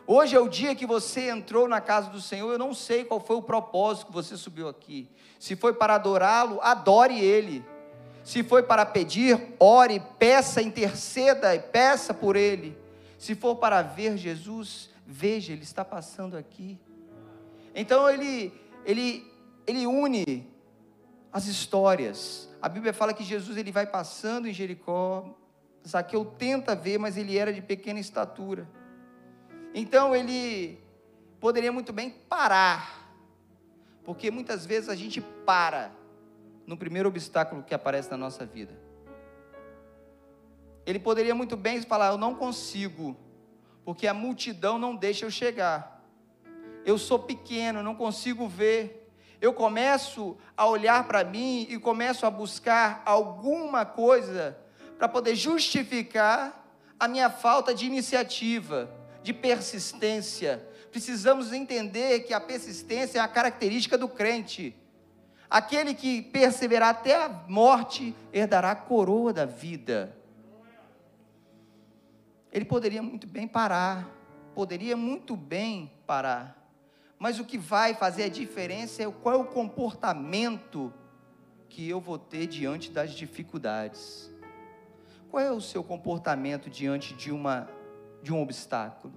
Hoje 0.08 0.36
é 0.36 0.40
o 0.40 0.48
dia 0.48 0.76
que 0.76 0.86
você 0.86 1.30
entrou 1.30 1.68
na 1.68 1.82
casa 1.82 2.12
do 2.12 2.22
Senhor. 2.22 2.52
Eu 2.52 2.60
não 2.60 2.76
sei 2.76 3.04
qual 3.04 3.20
foi 3.20 3.36
o 3.36 3.42
propósito 3.42 4.08
que 4.08 4.14
você 4.14 4.38
subiu 4.38 4.68
aqui. 4.70 5.10
Se 5.40 5.56
foi 5.56 5.74
para 5.74 5.96
adorá-lo, 5.96 6.60
adore 6.62 7.20
Ele. 7.20 7.66
Se 8.26 8.42
foi 8.42 8.64
para 8.64 8.84
pedir, 8.88 9.40
ore, 9.60 10.02
peça, 10.18 10.60
interceda 10.60 11.54
e 11.54 11.60
peça 11.60 12.12
por 12.12 12.36
ele. 12.36 12.76
Se 13.20 13.36
for 13.36 13.56
para 13.58 13.84
ver 13.84 14.18
Jesus, 14.18 14.90
veja, 15.06 15.54
ele 15.54 15.62
está 15.62 15.86
passando 15.86 16.36
aqui. 16.36 16.80
Então 17.76 18.10
ele 18.10 18.52
ele 18.84 19.32
ele 19.68 19.86
une 19.86 20.50
as 21.32 21.46
histórias. 21.46 22.50
A 22.60 22.68
Bíblia 22.68 22.94
fala 22.94 23.14
que 23.14 23.24
Jesus 23.24 23.58
ele 23.58 23.72
vai 23.72 23.86
passando 23.86 24.48
em 24.48 24.54
Jericó. 24.54 25.30
Zaqueu 25.88 26.26
tenta 26.26 26.76
ver, 26.76 26.98
mas 26.98 27.18
ele 27.18 27.38
era 27.38 27.54
de 27.54 27.62
pequena 27.62 28.00
estatura. 28.00 28.68
Então 29.72 30.16
ele 30.16 30.80
poderia 31.40 31.72
muito 31.72 31.94
bem 31.94 32.10
parar. 32.10 33.08
Porque 34.04 34.32
muitas 34.32 34.66
vezes 34.66 34.90
a 34.90 34.96
gente 34.96 35.22
para 35.22 35.92
no 36.66 36.78
primeiro 36.78 37.10
obstáculo 37.10 37.64
que 37.64 37.74
aparece 37.74 38.10
na 38.10 38.18
nossa 38.18 38.46
vida. 38.46 38.74
Ele 40.86 41.00
poderia 41.00 41.34
muito 41.34 41.58
bem 41.58 41.82
falar: 41.82 42.10
Eu 42.12 42.18
não 42.18 42.36
consigo, 42.36 43.18
porque 43.84 44.08
a 44.08 44.14
multidão 44.14 44.78
não 44.78 44.96
deixa 44.96 45.26
eu 45.26 45.32
chegar. 45.32 46.04
Eu 46.86 46.98
sou 46.98 47.18
pequeno, 47.20 47.82
não 47.82 47.96
consigo 47.96 48.48
ver. 48.48 49.02
Eu 49.42 49.54
começo 49.54 50.38
a 50.56 50.66
olhar 50.68 51.08
para 51.08 51.24
mim 51.24 51.68
e 51.70 51.78
começo 51.80 52.26
a 52.26 52.30
buscar 52.30 53.02
alguma 53.06 53.86
coisa 53.86 54.58
para 54.98 55.10
poder 55.10 55.36
justificar 55.36 56.66
a 57.00 57.08
minha 57.08 57.30
falta 57.30 57.74
de 57.74 57.86
iniciativa, 57.86 58.90
de 59.22 59.34
persistência. 59.34 60.66
Precisamos 60.90 61.52
entender 61.52 62.22
que 62.22 62.34
a 62.34 62.40
persistência 62.40 63.20
é 63.20 63.22
a 63.22 63.28
característica 63.28 63.98
do 63.98 64.08
crente. 64.08 64.76
Aquele 65.50 65.94
que 65.94 66.22
perseverar 66.22 66.90
até 66.90 67.24
a 67.24 67.30
morte 67.48 68.16
herdará 68.34 68.72
a 68.72 68.76
coroa 68.76 69.32
da 69.32 69.46
vida. 69.46 70.16
Ele 72.52 72.66
poderia 72.66 73.02
muito 73.02 73.28
bem 73.28 73.48
parar, 73.48 74.10
poderia 74.54 74.96
muito 74.96 75.36
bem 75.36 75.92
parar. 76.08 76.66
Mas 77.20 77.40
o 77.40 77.46
que 77.46 77.58
vai 77.58 77.94
fazer 77.94 78.24
a 78.24 78.30
diferença 78.30 79.04
é 79.04 79.12
qual 79.12 79.36
é 79.36 79.38
o 79.38 79.46
comportamento 79.46 80.94
que 81.70 81.90
eu 81.90 82.00
vou 82.00 82.18
ter 82.18 82.48
diante 82.48 82.92
das 82.92 83.12
dificuldades. 83.12 84.32
Qual 85.30 85.44
é 85.44 85.52
o 85.52 85.62
seu 85.62 85.84
comportamento 85.84 86.70
diante 86.70 87.14
de 87.14 87.32
uma 87.32 87.70
de 88.24 88.34
um 88.34 88.42
obstáculo? 88.42 89.14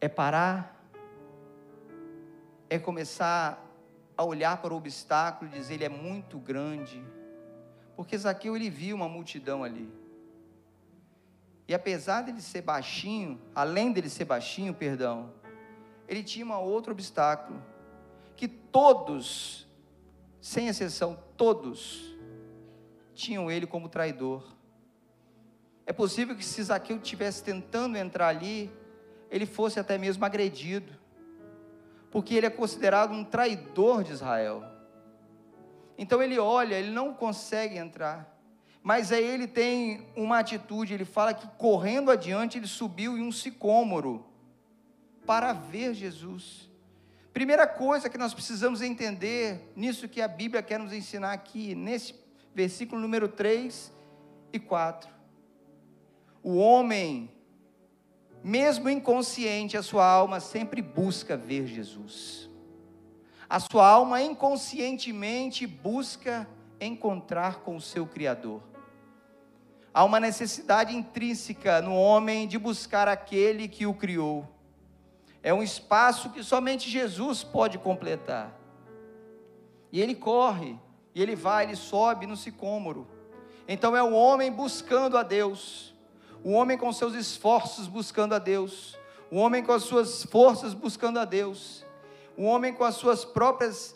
É 0.00 0.08
parar? 0.08 0.76
É 2.68 2.78
começar 2.78 3.67
a 4.18 4.24
olhar 4.24 4.60
para 4.60 4.74
o 4.74 4.76
obstáculo 4.76 5.48
e 5.48 5.54
dizer 5.54 5.74
ele 5.74 5.84
é 5.84 5.88
muito 5.88 6.40
grande. 6.40 7.00
Porque 7.94 8.18
Zaqueu 8.18 8.56
ele 8.56 8.68
viu 8.68 8.96
uma 8.96 9.08
multidão 9.08 9.62
ali. 9.62 9.88
E 11.68 11.72
apesar 11.72 12.22
dele 12.22 12.42
ser 12.42 12.62
baixinho, 12.62 13.40
além 13.54 13.92
dele 13.92 14.10
ser 14.10 14.24
baixinho, 14.24 14.74
perdão, 14.74 15.32
ele 16.08 16.24
tinha 16.24 16.44
um 16.44 16.52
outro 16.60 16.90
obstáculo, 16.90 17.62
que 18.34 18.48
todos, 18.48 19.68
sem 20.40 20.66
exceção, 20.66 21.16
todos 21.36 22.16
tinham 23.14 23.48
ele 23.48 23.68
como 23.68 23.88
traidor. 23.88 24.42
É 25.86 25.92
possível 25.92 26.34
que 26.34 26.44
se 26.44 26.60
Zaqueu 26.60 26.96
estivesse 26.96 27.44
tentando 27.44 27.96
entrar 27.96 28.28
ali, 28.28 28.68
ele 29.30 29.46
fosse 29.46 29.78
até 29.78 29.96
mesmo 29.96 30.24
agredido 30.24 30.97
porque 32.10 32.34
ele 32.34 32.46
é 32.46 32.50
considerado 32.50 33.12
um 33.12 33.24
traidor 33.24 34.02
de 34.02 34.12
Israel. 34.12 34.64
Então 35.96 36.22
ele 36.22 36.38
olha, 36.38 36.76
ele 36.76 36.90
não 36.90 37.12
consegue 37.12 37.76
entrar. 37.76 38.36
Mas 38.82 39.12
aí 39.12 39.24
ele 39.24 39.46
tem 39.46 40.06
uma 40.16 40.38
atitude, 40.38 40.94
ele 40.94 41.04
fala 41.04 41.34
que 41.34 41.46
correndo 41.58 42.10
adiante 42.10 42.56
ele 42.56 42.66
subiu 42.66 43.18
em 43.18 43.22
um 43.22 43.32
sicômoro 43.32 44.24
para 45.26 45.52
ver 45.52 45.92
Jesus. 45.92 46.70
Primeira 47.32 47.66
coisa 47.66 48.08
que 48.08 48.16
nós 48.16 48.32
precisamos 48.32 48.80
entender 48.80 49.72
nisso 49.76 50.08
que 50.08 50.22
a 50.22 50.28
Bíblia 50.28 50.62
quer 50.62 50.78
nos 50.78 50.92
ensinar 50.92 51.32
aqui, 51.32 51.74
nesse 51.74 52.14
versículo 52.54 53.00
número 53.00 53.28
3 53.28 53.92
e 54.52 54.58
4. 54.58 55.10
O 56.42 56.56
homem 56.56 57.30
mesmo 58.42 58.88
inconsciente, 58.88 59.76
a 59.76 59.82
sua 59.82 60.06
alma 60.06 60.40
sempre 60.40 60.80
busca 60.80 61.36
ver 61.36 61.66
Jesus. 61.66 62.48
A 63.48 63.58
sua 63.58 63.88
alma 63.88 64.20
inconscientemente 64.22 65.66
busca 65.66 66.48
encontrar 66.80 67.60
com 67.60 67.76
o 67.76 67.80
seu 67.80 68.06
Criador. 68.06 68.62
Há 69.92 70.04
uma 70.04 70.20
necessidade 70.20 70.94
intrínseca 70.94 71.80
no 71.80 71.94
homem 71.94 72.46
de 72.46 72.58
buscar 72.58 73.08
aquele 73.08 73.66
que 73.66 73.86
o 73.86 73.94
criou. 73.94 74.46
É 75.42 75.52
um 75.52 75.62
espaço 75.62 76.30
que 76.30 76.42
somente 76.42 76.90
Jesus 76.90 77.42
pode 77.42 77.78
completar. 77.78 78.54
E 79.90 80.00
ele 80.00 80.14
corre, 80.14 80.78
e 81.14 81.22
ele 81.22 81.34
vai, 81.34 81.64
ele 81.64 81.76
sobe 81.76 82.26
no 82.26 82.36
sicômoro. 82.36 83.08
Então 83.66 83.96
é 83.96 84.02
o 84.02 84.12
homem 84.12 84.52
buscando 84.52 85.16
a 85.16 85.22
Deus, 85.22 85.94
o 86.44 86.52
homem 86.52 86.78
com 86.78 86.92
seus 86.92 87.14
esforços 87.14 87.86
buscando 87.86 88.34
a 88.34 88.38
Deus, 88.38 88.96
o 89.30 89.36
homem 89.36 89.62
com 89.62 89.72
as 89.72 89.82
suas 89.82 90.22
forças 90.24 90.72
buscando 90.72 91.18
a 91.18 91.24
Deus, 91.24 91.84
o 92.36 92.44
homem 92.44 92.72
com 92.72 92.84
as 92.84 92.94
suas 92.94 93.24
próprias 93.24 93.94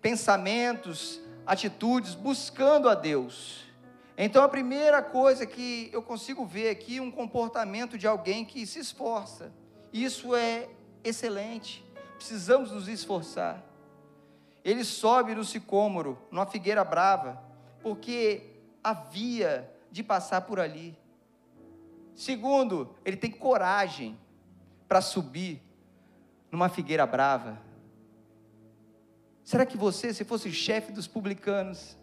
pensamentos, 0.00 1.20
atitudes 1.46 2.14
buscando 2.14 2.88
a 2.88 2.94
Deus. 2.94 3.64
Então 4.16 4.42
a 4.42 4.48
primeira 4.48 5.02
coisa 5.02 5.44
que 5.44 5.90
eu 5.92 6.02
consigo 6.02 6.46
ver 6.46 6.70
aqui 6.70 6.98
é 6.98 7.02
um 7.02 7.10
comportamento 7.10 7.98
de 7.98 8.06
alguém 8.06 8.44
que 8.44 8.66
se 8.66 8.78
esforça. 8.78 9.52
Isso 9.92 10.34
é 10.34 10.68
excelente. 11.04 11.84
Precisamos 12.16 12.70
nos 12.70 12.88
esforçar. 12.88 13.62
Ele 14.64 14.84
sobe 14.84 15.34
no 15.34 15.44
sicômoro, 15.44 16.18
numa 16.30 16.46
figueira 16.46 16.82
brava, 16.82 17.40
porque 17.82 18.56
havia 18.82 19.70
de 19.92 20.02
passar 20.02 20.40
por 20.40 20.58
ali. 20.58 20.96
Segundo, 22.16 22.96
ele 23.04 23.16
tem 23.16 23.30
coragem 23.30 24.18
para 24.88 25.02
subir 25.02 25.62
numa 26.50 26.70
figueira 26.70 27.06
brava. 27.06 27.60
Será 29.44 29.66
que 29.66 29.76
você, 29.76 30.14
se 30.14 30.24
fosse 30.24 30.50
chefe 30.50 30.92
dos 30.92 31.06
publicanos, 31.06 31.94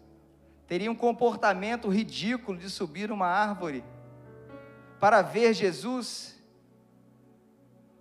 teria 0.68 0.90
um 0.90 0.94
comportamento 0.94 1.88
ridículo 1.88 2.56
de 2.56 2.70
subir 2.70 3.10
uma 3.10 3.26
árvore 3.26 3.84
para 5.00 5.20
ver 5.20 5.52
Jesus? 5.52 6.40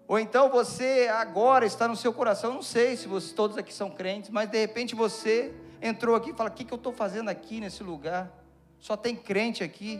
Ou 0.08 0.20
então 0.20 0.51
você 0.51 1.10
agora 1.12 1.65
está 1.65 1.88
no 1.88 1.96
seu 1.96 2.13
coração, 2.13 2.53
não 2.53 2.62
sei 2.62 2.96
se 2.96 3.08
vocês 3.08 3.34
todos 3.34 3.58
aqui 3.58 3.74
são 3.74 3.89
crentes, 3.89 4.29
mas 4.29 4.48
de 4.51 4.60
repente 4.60 4.93
você 4.93 5.51
entrou 5.82 6.15
aqui 6.15 6.29
e 6.29 6.34
fala: 6.34 6.51
o 6.51 6.53
que, 6.53 6.63
que 6.63 6.74
eu 6.74 6.77
estou 6.77 6.93
fazendo 6.93 7.29
aqui 7.29 7.60
nesse 7.60 7.82
lugar? 7.82 8.32
Só 8.79 8.96
tem 8.96 9.15
crente 9.15 9.63
aqui. 9.63 10.00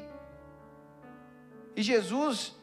E 1.76 1.82
Jesus, 1.82 2.56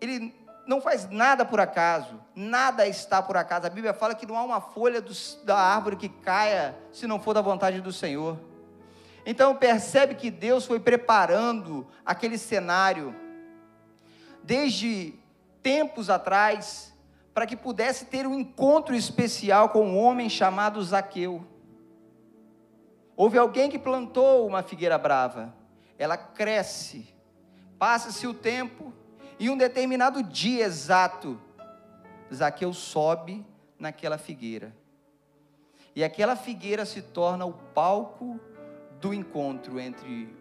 Ele 0.00 0.34
não 0.66 0.80
faz 0.80 1.08
nada 1.08 1.44
por 1.44 1.60
acaso, 1.60 2.20
nada 2.34 2.86
está 2.86 3.22
por 3.22 3.36
acaso. 3.36 3.66
A 3.66 3.70
Bíblia 3.70 3.92
fala 3.92 4.14
que 4.14 4.26
não 4.26 4.36
há 4.36 4.42
uma 4.44 4.60
folha 4.60 5.04
da 5.44 5.56
árvore 5.56 5.96
que 5.96 6.08
caia 6.08 6.76
se 6.92 7.06
não 7.06 7.20
for 7.20 7.34
da 7.34 7.40
vontade 7.40 7.80
do 7.80 7.92
Senhor. 7.92 8.38
Então 9.26 9.54
percebe 9.56 10.14
que 10.14 10.30
Deus 10.30 10.64
foi 10.64 10.80
preparando 10.80 11.86
aquele 12.04 12.38
cenário 12.38 13.14
desde 14.42 15.14
tempos 15.62 16.08
atrás, 16.08 16.94
para 17.34 17.46
que 17.46 17.56
pudesse 17.56 18.06
ter 18.06 18.26
um 18.26 18.34
encontro 18.34 18.94
especial 18.94 19.68
com 19.68 19.86
um 19.86 19.98
homem 19.98 20.28
chamado 20.28 20.82
Zaqueu. 20.82 21.46
Houve 23.16 23.38
alguém 23.38 23.68
que 23.70 23.78
plantou 23.78 24.46
uma 24.46 24.62
figueira 24.62 24.96
brava, 24.96 25.54
ela 25.98 26.16
cresce, 26.16 27.12
passa-se 27.80 28.24
o 28.28 28.32
tempo, 28.32 28.92
e 29.40 29.50
um 29.50 29.56
determinado 29.56 30.22
dia 30.22 30.64
exato, 30.64 31.40
Zaqueu 32.32 32.72
sobe 32.72 33.44
naquela 33.76 34.16
figueira. 34.16 34.72
E 35.96 36.04
aquela 36.04 36.36
figueira 36.36 36.86
se 36.86 37.02
torna 37.02 37.44
o 37.44 37.52
palco 37.52 38.38
do 39.00 39.12
encontro 39.12 39.80
entre 39.80 40.32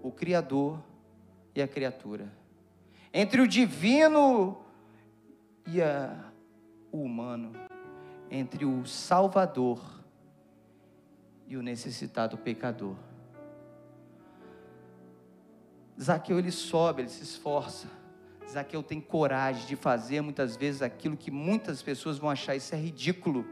o 0.00 0.12
Criador 0.12 0.80
e 1.52 1.60
a 1.60 1.66
criatura 1.66 2.40
entre 3.12 3.40
o 3.40 3.48
divino 3.48 4.58
e 5.66 5.82
a, 5.82 6.32
o 6.92 7.02
humano, 7.02 7.52
entre 8.30 8.64
o 8.64 8.86
Salvador 8.86 9.80
e 11.46 11.56
o 11.56 11.62
necessitado 11.62 12.38
pecador. 12.38 12.96
Zaqueu 16.00 16.38
ele 16.38 16.50
sobe, 16.50 17.02
ele 17.02 17.08
se 17.08 17.22
esforça. 17.22 17.86
Zaqueu 18.48 18.82
tem 18.82 19.00
coragem 19.00 19.66
de 19.66 19.76
fazer 19.76 20.20
muitas 20.20 20.56
vezes 20.56 20.82
aquilo 20.82 21.16
que 21.16 21.30
muitas 21.30 21.82
pessoas 21.82 22.18
vão 22.18 22.30
achar 22.30 22.56
isso 22.56 22.74
é 22.74 22.78
ridículo. 22.78 23.44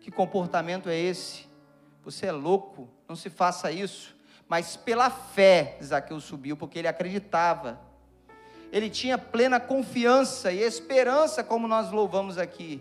Que 0.00 0.10
comportamento 0.10 0.88
é 0.88 0.96
esse? 0.96 1.46
Você 2.02 2.26
é 2.26 2.32
louco, 2.32 2.88
não 3.08 3.16
se 3.16 3.28
faça 3.28 3.70
isso. 3.70 4.16
Mas 4.48 4.76
pela 4.76 5.10
fé, 5.10 5.78
Zaqueu 5.82 6.20
subiu, 6.20 6.56
porque 6.56 6.78
ele 6.78 6.88
acreditava 6.88 7.90
ele 8.72 8.88
tinha 8.88 9.18
plena 9.18 9.58
confiança 9.58 10.52
e 10.52 10.60
esperança, 10.60 11.42
como 11.42 11.66
nós 11.66 11.90
louvamos 11.90 12.38
aqui. 12.38 12.80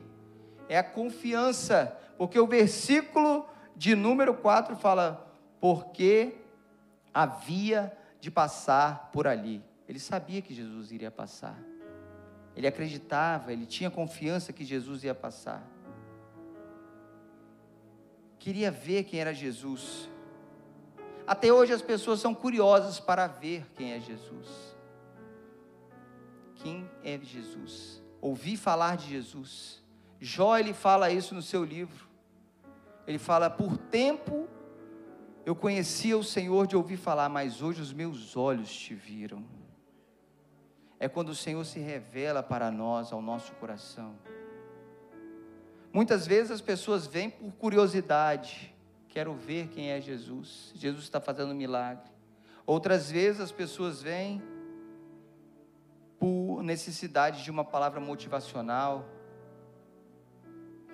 É 0.68 0.78
a 0.78 0.84
confiança, 0.84 1.98
porque 2.18 2.40
o 2.40 2.46
versículo 2.46 3.48
de 3.76 3.96
número 3.96 4.36
4 4.36 4.76
fala: 4.76 5.28
porque 5.60 6.36
havia 7.14 7.92
de 8.20 8.30
passar 8.30 9.10
por 9.12 9.28
ali. 9.28 9.64
Ele 9.88 10.00
sabia 10.00 10.42
que 10.42 10.54
Jesus 10.54 10.92
iria 10.92 11.12
passar. 11.12 11.58
Ele 12.56 12.68
acreditava, 12.68 13.54
ele 13.54 13.66
tinha 13.66 13.90
confiança 13.90 14.52
que 14.52 14.64
Jesus 14.64 15.04
ia 15.04 15.16
passar. 15.16 15.66
Queria 18.38 18.72
ver 18.72 19.04
quem 19.04 19.20
era 19.20 19.34
Jesus. 19.34 20.10
Até 21.26 21.52
hoje 21.54 21.74
as 21.74 21.82
pessoas 21.82 22.20
são 22.20 22.34
curiosas 22.34 23.00
para 23.00 23.28
ver 23.28 23.66
quem 23.76 23.94
é 23.94 24.00
Jesus 24.00 24.80
quem 26.60 26.90
é 27.04 27.18
Jesus. 27.18 28.02
Ouvi 28.22 28.58
falar 28.58 28.98
de 28.98 29.10
Jesus. 29.10 29.82
Jó 30.20 30.58
ele 30.58 30.74
fala 30.74 31.10
isso 31.10 31.34
no 31.34 31.42
seu 31.42 31.64
livro. 31.64 32.08
Ele 33.08 33.18
fala: 33.18 33.50
"Por 33.50 33.78
tempo 33.78 34.48
eu 35.46 35.56
conhecia 35.56 36.18
o 36.18 36.24
Senhor 36.24 36.68
de 36.68 36.76
ouvir 36.76 36.98
falar, 36.98 37.30
mas 37.30 37.62
hoje 37.62 37.82
os 37.82 37.94
meus 37.94 38.36
olhos 38.36 38.72
te 38.72 38.94
viram." 38.94 39.44
É 41.00 41.08
quando 41.08 41.30
o 41.30 41.36
Senhor 41.36 41.64
se 41.66 41.80
revela 41.80 42.44
para 42.44 42.70
nós, 42.70 43.14
ao 43.14 43.22
nosso 43.22 43.54
coração. 43.54 44.16
Muitas 45.92 46.28
vezes 46.28 46.52
as 46.52 46.62
pessoas 46.62 47.08
vêm 47.08 47.30
por 47.30 47.52
curiosidade, 47.54 48.76
quero 49.08 49.34
ver 49.34 49.70
quem 49.70 49.90
é 49.92 50.00
Jesus. 50.00 50.72
Jesus 50.76 51.06
está 51.06 51.20
fazendo 51.20 51.52
um 51.52 51.56
milagre. 51.56 52.12
Outras 52.66 53.10
vezes 53.10 53.42
as 53.42 53.52
pessoas 53.52 54.02
vêm 54.02 54.42
por 56.20 56.62
necessidade 56.62 57.44
de 57.44 57.50
uma 57.50 57.64
palavra 57.64 58.00
motivacional. 58.00 59.08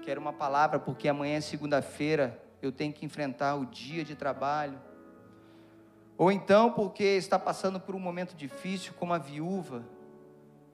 Quero 0.03 0.21
uma 0.21 0.31
palavra 0.31 0.79
porque 0.79 1.09
amanhã 1.09 1.37
é 1.37 1.41
segunda-feira, 1.41 2.41
eu 2.61 2.71
tenho 2.71 2.93
que 2.93 3.05
enfrentar 3.05 3.55
o 3.55 3.65
dia 3.65 4.03
de 4.03 4.15
trabalho. 4.15 4.79
Ou 6.17 6.31
então 6.31 6.71
porque 6.71 7.03
está 7.03 7.37
passando 7.37 7.79
por 7.79 7.95
um 7.95 7.99
momento 7.99 8.35
difícil, 8.35 8.93
como 8.97 9.13
a 9.13 9.17
viúva, 9.17 9.83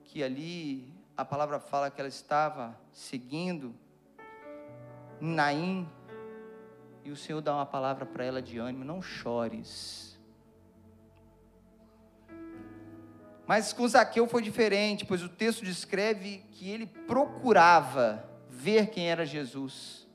que 0.04 0.22
ali 0.22 0.92
a 1.16 1.24
palavra 1.24 1.58
fala 1.58 1.90
que 1.90 2.00
ela 2.00 2.08
estava 2.08 2.78
seguindo 2.92 3.74
Naim, 5.20 5.88
e 7.04 7.10
o 7.10 7.16
Senhor 7.16 7.40
dá 7.40 7.54
uma 7.54 7.66
palavra 7.66 8.04
para 8.04 8.24
ela 8.24 8.42
de 8.42 8.58
ânimo: 8.58 8.84
não 8.84 9.00
chores 9.00 10.12
Mas 13.46 13.72
com 13.72 13.86
Zaqueu 13.86 14.26
foi 14.26 14.42
diferente, 14.42 15.04
pois 15.04 15.22
o 15.22 15.28
texto 15.28 15.64
descreve 15.64 16.42
que 16.52 16.70
ele 16.70 16.86
procurava 16.86 18.24
ver 18.48 18.88
quem 18.90 19.10
era 19.10 19.26
Jesus. 19.26 20.08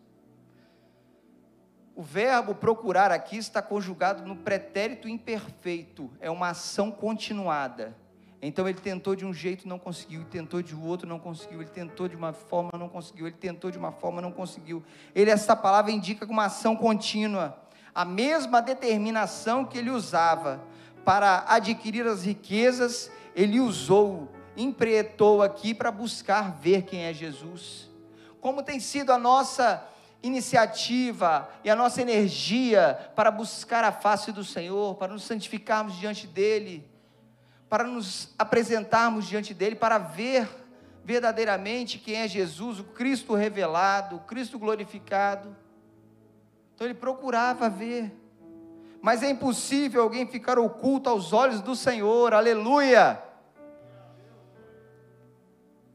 O 1.97 2.03
verbo 2.03 2.53
procurar 2.53 3.11
aqui 3.11 3.37
está 3.37 3.59
conjugado 3.59 4.23
no 4.23 4.35
pretérito 4.35 5.09
imperfeito, 5.09 6.11
é 6.19 6.29
uma 6.29 6.49
ação 6.49 6.91
continuada. 6.91 7.97
Então 8.39 8.69
ele 8.69 8.79
tentou 8.79 9.15
de 9.15 9.25
um 9.25 9.33
jeito, 9.33 9.67
não 9.67 9.79
conseguiu, 9.79 10.19
ele 10.19 10.29
tentou 10.29 10.61
de 10.61 10.75
outro, 10.75 11.09
não 11.09 11.17
conseguiu, 11.17 11.59
ele 11.59 11.71
tentou 11.71 12.07
de 12.07 12.15
uma 12.15 12.33
forma, 12.33 12.69
não 12.77 12.87
conseguiu, 12.87 13.25
ele 13.25 13.35
tentou 13.35 13.71
de 13.71 13.79
uma 13.79 13.91
forma, 13.91 14.21
não 14.21 14.31
conseguiu. 14.31 14.83
Ele 15.15 15.31
essa 15.31 15.55
palavra 15.55 15.91
indica 15.91 16.23
uma 16.27 16.45
ação 16.45 16.75
contínua, 16.75 17.57
a 17.95 18.05
mesma 18.05 18.61
determinação 18.61 19.65
que 19.65 19.79
ele 19.79 19.89
usava 19.89 20.61
para 21.03 21.45
adquirir 21.47 22.05
as 22.05 22.23
riquezas 22.23 23.11
ele 23.35 23.59
usou, 23.59 24.31
empretou 24.55 25.41
aqui 25.41 25.73
para 25.73 25.89
buscar 25.89 26.51
ver 26.59 26.83
quem 26.83 27.05
é 27.05 27.13
Jesus. 27.13 27.89
Como 28.39 28.61
tem 28.61 28.79
sido 28.79 29.11
a 29.11 29.17
nossa 29.17 29.83
iniciativa 30.21 31.49
e 31.63 31.69
a 31.69 31.75
nossa 31.75 32.01
energia 32.01 33.11
para 33.15 33.31
buscar 33.31 33.83
a 33.83 33.91
face 33.91 34.31
do 34.31 34.43
Senhor, 34.43 34.95
para 34.95 35.13
nos 35.13 35.23
santificarmos 35.23 35.95
diante 35.95 36.25
dEle, 36.25 36.87
para 37.69 37.83
nos 37.83 38.33
apresentarmos 38.37 39.27
diante 39.27 39.53
dele, 39.53 39.75
para 39.75 39.97
ver 39.97 40.47
verdadeiramente 41.03 41.99
quem 41.99 42.15
é 42.15 42.27
Jesus, 42.27 42.79
o 42.79 42.83
Cristo 42.83 43.33
revelado, 43.33 44.17
o 44.17 44.19
Cristo 44.19 44.59
glorificado. 44.59 45.55
Então 46.75 46.85
ele 46.85 46.93
procurava 46.93 47.69
ver. 47.69 48.13
Mas 49.01 49.23
é 49.23 49.29
impossível 49.29 50.01
alguém 50.01 50.27
ficar 50.27 50.59
oculto 50.59 51.09
aos 51.09 51.31
olhos 51.31 51.61
do 51.61 51.75
Senhor, 51.75 52.33
aleluia. 52.33 53.23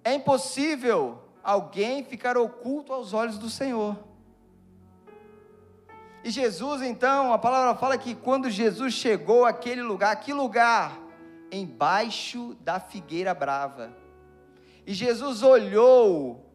É 0.05 0.15
impossível 0.15 1.19
alguém 1.43 2.05
ficar 2.05 2.37
oculto 2.37 2.93
aos 2.93 3.13
olhos 3.13 3.39
do 3.39 3.51
Senhor. 3.51 4.12
E 6.25 6.31
Jesus, 6.31 6.83
então, 6.83 7.33
a 7.33 7.39
palavra 7.39 7.75
fala 7.75 7.99
que 7.99 8.15
quando 8.15 8.49
Jesus 8.49 8.95
chegou 8.95 9.45
àquele 9.45 9.83
lugar, 9.83 10.15
que 10.17 10.33
lugar? 10.33 10.99
Embaixo 11.51 12.57
da 12.61 12.79
figueira 12.79 13.35
brava. 13.35 13.93
E 14.87 14.95
Jesus 14.95 15.43
olhou, 15.43 16.53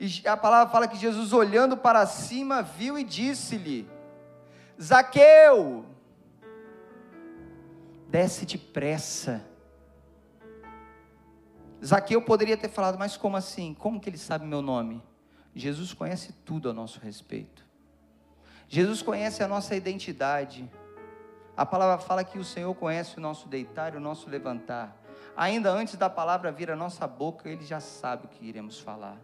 e 0.00 0.22
a 0.26 0.36
palavra 0.36 0.72
fala 0.72 0.88
que 0.88 0.96
Jesus, 0.96 1.32
olhando 1.32 1.76
para 1.76 2.06
cima, 2.06 2.62
viu 2.62 2.98
e 2.98 3.04
disse-lhe: 3.04 3.88
Zaqueu, 4.80 5.84
desce 8.08 8.46
depressa. 8.46 9.44
Zaqueu 11.84 12.22
poderia 12.22 12.56
ter 12.56 12.68
falado, 12.68 12.98
mas 12.98 13.16
como 13.16 13.36
assim? 13.36 13.74
Como 13.74 14.00
que 14.00 14.08
ele 14.08 14.18
sabe 14.18 14.46
meu 14.46 14.62
nome? 14.62 15.02
Jesus 15.54 15.92
conhece 15.92 16.32
tudo 16.44 16.70
a 16.70 16.72
nosso 16.72 17.00
respeito. 17.00 17.65
Jesus 18.68 19.00
conhece 19.02 19.42
a 19.42 19.48
nossa 19.48 19.76
identidade. 19.76 20.68
A 21.56 21.64
palavra 21.64 21.98
fala 21.98 22.24
que 22.24 22.38
o 22.38 22.44
Senhor 22.44 22.74
conhece 22.74 23.16
o 23.16 23.20
nosso 23.20 23.48
deitar 23.48 23.94
e 23.94 23.96
o 23.96 24.00
nosso 24.00 24.28
levantar. 24.28 25.00
Ainda 25.36 25.70
antes 25.70 25.96
da 25.96 26.10
palavra 26.10 26.50
vir 26.50 26.70
à 26.70 26.76
nossa 26.76 27.06
boca, 27.06 27.48
Ele 27.48 27.64
já 27.64 27.78
sabe 27.78 28.26
o 28.26 28.28
que 28.28 28.44
iremos 28.44 28.80
falar. 28.80 29.18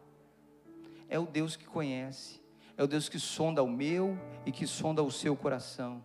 É 1.09 1.19
o 1.19 1.27
Deus 1.27 1.57
que 1.57 1.65
conhece, 1.65 2.41
é 2.77 2.83
o 2.83 2.87
Deus 2.87 3.09
que 3.09 3.19
sonda 3.19 3.63
o 3.63 3.69
meu 3.69 4.19
e 4.47 4.53
que 4.53 4.67
sonda 4.67 5.03
o 5.03 5.11
seu 5.11 5.37
coração. 5.37 6.03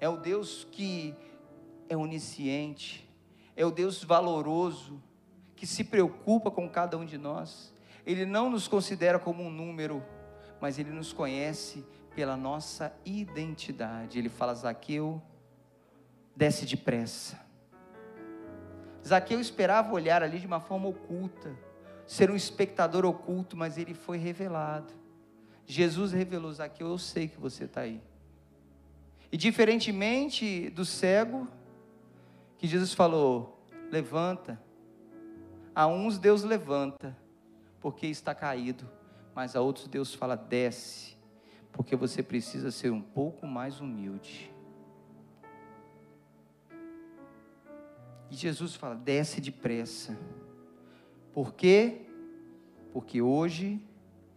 É 0.00 0.08
o 0.08 0.16
Deus 0.16 0.66
que 0.70 1.14
é 1.88 1.96
onisciente, 1.96 3.08
é 3.56 3.66
o 3.66 3.70
Deus 3.70 4.02
valoroso, 4.02 5.02
que 5.56 5.66
se 5.66 5.84
preocupa 5.84 6.50
com 6.50 6.68
cada 6.68 6.96
um 6.96 7.04
de 7.04 7.18
nós. 7.18 7.72
Ele 8.06 8.24
não 8.24 8.50
nos 8.50 8.66
considera 8.66 9.18
como 9.18 9.42
um 9.42 9.50
número, 9.50 10.02
mas 10.60 10.78
Ele 10.78 10.90
nos 10.90 11.12
conhece 11.12 11.84
pela 12.14 12.36
nossa 12.36 12.94
identidade. 13.04 14.18
Ele 14.18 14.28
fala: 14.28 14.54
Zaqueu, 14.54 15.20
desce 16.36 16.66
depressa. 16.66 17.40
Zaqueu 19.06 19.40
esperava 19.40 19.92
olhar 19.92 20.22
ali 20.22 20.38
de 20.38 20.46
uma 20.46 20.60
forma 20.60 20.88
oculta, 20.88 21.56
ser 22.06 22.30
um 22.30 22.36
espectador 22.36 23.04
oculto, 23.04 23.56
mas 23.56 23.76
ele 23.76 23.94
foi 23.94 24.18
revelado. 24.18 24.92
Jesus 25.66 26.12
revelou: 26.12 26.52
Zaqueu, 26.52 26.88
eu 26.88 26.98
sei 26.98 27.28
que 27.28 27.38
você 27.38 27.64
está 27.64 27.82
aí. 27.82 28.00
E 29.30 29.36
diferentemente 29.36 30.68
do 30.70 30.84
cego, 30.84 31.48
que 32.58 32.66
Jesus 32.66 32.92
falou: 32.92 33.66
levanta. 33.90 34.60
A 35.74 35.86
uns 35.86 36.18
Deus 36.18 36.42
levanta, 36.42 37.16
porque 37.80 38.06
está 38.06 38.34
caído, 38.34 38.86
mas 39.34 39.56
a 39.56 39.60
outros 39.62 39.88
Deus 39.88 40.14
fala: 40.14 40.36
desce 40.36 41.16
porque 41.72 41.96
você 41.96 42.22
precisa 42.22 42.70
ser 42.70 42.90
um 42.90 43.00
pouco 43.00 43.46
mais 43.46 43.80
humilde. 43.80 44.52
E 48.30 48.36
Jesus 48.36 48.74
fala: 48.74 48.94
desce 48.94 49.40
depressa. 49.40 50.16
Por 51.32 51.54
quê? 51.54 52.02
Porque 52.92 53.22
hoje 53.22 53.80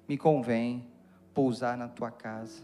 me 0.07 0.17
convém 0.17 0.87
pousar 1.33 1.77
na 1.77 1.89
tua 1.89 2.09
casa. 2.09 2.63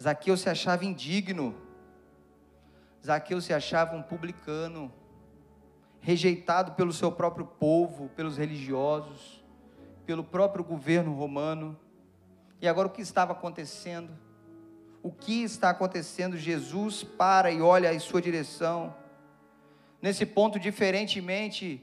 Zaqueu 0.00 0.36
se 0.36 0.48
achava 0.48 0.84
indigno. 0.84 1.54
Zaqueu 3.04 3.40
se 3.40 3.52
achava 3.52 3.96
um 3.96 4.02
publicano, 4.02 4.92
rejeitado 6.00 6.72
pelo 6.72 6.92
seu 6.92 7.10
próprio 7.10 7.46
povo, 7.46 8.10
pelos 8.10 8.36
religiosos 8.36 9.39
pelo 10.10 10.24
próprio 10.24 10.64
governo 10.64 11.14
romano. 11.14 11.78
E 12.60 12.66
agora 12.66 12.88
o 12.88 12.90
que 12.90 13.00
estava 13.00 13.30
acontecendo? 13.30 14.10
O 15.04 15.12
que 15.12 15.44
está 15.44 15.70
acontecendo? 15.70 16.36
Jesus 16.36 17.04
para 17.04 17.52
e 17.52 17.62
olha 17.62 17.94
em 17.94 18.00
sua 18.00 18.20
direção. 18.20 18.92
Nesse 20.02 20.26
ponto, 20.26 20.58
diferentemente 20.58 21.80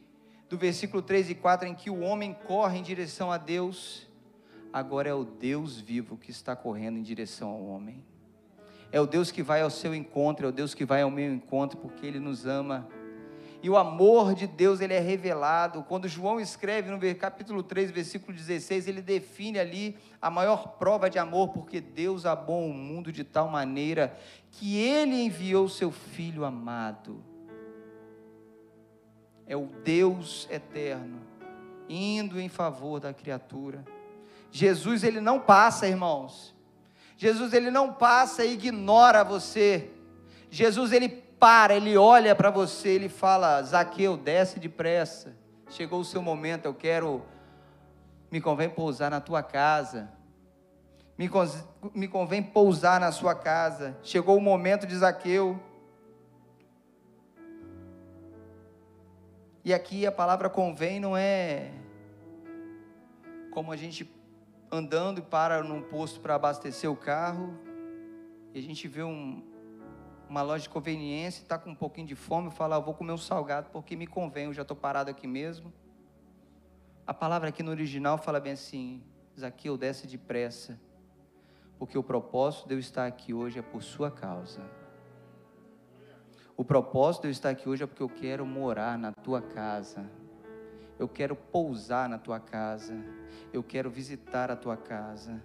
do 0.50 0.58
versículo 0.58 1.02
3 1.02 1.30
e 1.30 1.36
4, 1.36 1.70
em 1.70 1.74
que 1.74 1.90
o 1.90 2.02
homem 2.02 2.34
corre 2.34 2.80
em 2.80 2.84
direção 2.84 3.32
a 3.32 3.38
Deus, 3.38 4.06
agora 4.74 5.08
é 5.08 5.14
o 5.14 5.24
Deus 5.24 5.80
vivo 5.80 6.18
que 6.18 6.30
está 6.30 6.54
correndo 6.54 6.98
em 6.98 7.04
direção 7.04 7.48
ao 7.48 7.66
homem. 7.66 8.04
É 8.92 9.00
o 9.00 9.08
Deus 9.08 9.32
que 9.32 9.42
vai 9.42 9.62
ao 9.62 9.70
seu 9.70 9.96
encontro, 9.96 10.48
é 10.48 10.50
o 10.50 10.52
Deus 10.52 10.74
que 10.74 10.84
vai 10.84 11.02
ao 11.02 11.10
meu 11.10 11.34
encontro, 11.34 11.78
porque 11.78 12.06
Ele 12.06 12.20
nos 12.20 12.46
ama 12.46 12.90
e 13.62 13.70
o 13.70 13.78
amor 13.78 14.36
de 14.36 14.46
Deus 14.46 14.82
ele 14.82 14.94
é 14.94 15.00
revelado. 15.00 15.84
Quando 15.84 16.08
João 16.08 16.40
escreve 16.40 16.92
no 16.92 17.16
capítulo 17.16 17.64
3, 17.64 17.92
versículo 17.92 18.36
16, 18.36 18.88
ele 18.88 19.02
define 19.02 19.60
ali 19.60 19.98
a 20.22 20.30
maior 20.30 20.78
prova 20.78 21.10
de 21.10 21.18
amor, 21.18 21.50
porque 21.50 21.82
Deus 21.82 22.26
amou 22.26 22.68
o 22.68 22.74
mundo 22.74 23.12
de 23.12 23.24
tal 23.24 23.50
maneira 23.50 24.18
que 24.52 24.78
ele 24.78 25.24
enviou 25.24 25.68
seu 25.68 25.92
filho 25.92 26.46
amado. 26.46 27.24
É 29.48 29.56
o 29.56 29.68
Deus 29.84 30.48
eterno 30.52 31.22
indo 31.90 32.40
em 32.40 32.50
favor 32.50 33.00
da 33.00 33.14
criatura. 33.14 33.84
Jesus 34.52 35.04
ele 35.04 35.22
não 35.22 35.40
passa, 35.40 35.88
irmãos. 35.88 36.56
Jesus 37.16 37.54
ele 37.54 37.72
não 37.72 37.94
passa 37.94 38.46
e 38.46 38.54
ignora 38.54 39.24
você. 39.24 39.90
Jesus 40.50 40.92
ele 40.92 41.27
para, 41.40 41.76
ele 41.76 41.98
olha 41.98 42.36
para 42.36 42.50
você, 42.50 42.90
ele 42.90 43.10
fala: 43.10 43.62
Zaqueu, 43.62 44.18
desce 44.18 44.60
depressa. 44.60 45.36
Chegou 45.70 46.00
o 46.00 46.06
seu 46.06 46.22
momento, 46.22 46.66
eu 46.66 46.74
quero. 46.74 47.24
Me 48.32 48.42
convém 48.42 48.70
pousar 48.70 49.10
na 49.10 49.22
tua 49.22 49.42
casa. 49.42 50.12
Me, 51.18 51.30
me 51.94 52.08
convém 52.08 52.44
pousar 52.44 53.00
na 53.00 53.12
sua 53.12 53.34
casa. 53.34 53.98
Chegou 54.04 54.38
o 54.38 54.42
momento 54.42 54.86
de 54.86 54.96
Zaqueu. 54.96 55.60
E 59.64 59.74
aqui 59.74 60.06
a 60.06 60.12
palavra 60.12 60.50
convém 60.50 61.00
não 61.00 61.16
é 61.16 61.72
como 63.52 63.72
a 63.72 63.76
gente 63.76 64.10
andando 64.72 65.20
e 65.20 65.22
para 65.22 65.64
num 65.64 65.82
posto 65.82 66.20
para 66.20 66.36
abastecer 66.36 66.90
o 66.90 66.96
carro 66.96 67.58
e 68.54 68.60
a 68.60 68.62
gente 68.62 68.88
vê 68.88 69.04
um, 69.04 69.44
uma 70.30 70.42
loja 70.42 70.64
de 70.64 70.70
conveniência, 70.70 71.42
está 71.42 71.58
com 71.58 71.70
um 71.70 71.76
pouquinho 71.76 72.08
de 72.08 72.16
fome, 72.16 72.52
fala, 72.52 72.76
ah, 72.76 72.80
vou 72.80 72.94
comer 72.94 73.14
um 73.14 73.18
salgado 73.18 73.70
porque 73.72 73.96
me 73.96 74.06
convém, 74.06 74.46
eu 74.46 74.54
já 74.54 74.62
estou 74.62 74.76
parado 74.76 75.10
aqui 75.10 75.26
mesmo. 75.26 75.74
A 77.06 77.14
palavra 77.14 77.50
aqui 77.50 77.64
no 77.64 77.72
original 77.72 78.18
fala 78.18 78.40
bem 78.40 78.54
assim, 78.54 79.02
Zaqueu, 79.40 79.78
desce 79.78 80.06
depressa, 80.06 80.80
porque 81.80 81.98
o 81.98 82.04
propósito 82.04 82.68
de 82.68 82.74
eu 82.74 82.80
estar 82.80 83.06
aqui 83.06 83.34
hoje 83.34 83.60
é 83.60 83.62
por 83.62 83.82
sua 83.82 84.12
causa. 84.12 84.62
O 86.58 86.66
propósito 86.66 87.22
de 87.22 87.28
eu 87.28 87.32
estar 87.32 87.52
aqui 87.52 87.70
hoje 87.70 87.84
é 87.84 87.88
porque 87.88 88.02
eu 88.04 88.10
quero 88.10 88.46
morar 88.46 88.98
na 88.98 89.12
tua 89.12 89.42
casa. 89.42 90.10
Eu 90.98 91.08
quero 91.08 91.36
pousar 91.36 92.10
na 92.10 92.18
tua 92.18 92.40
casa. 92.40 92.96
Eu 93.54 93.62
quero 93.62 93.92
visitar 93.92 94.50
a 94.50 94.56
tua 94.56 94.76
casa. 94.76 95.42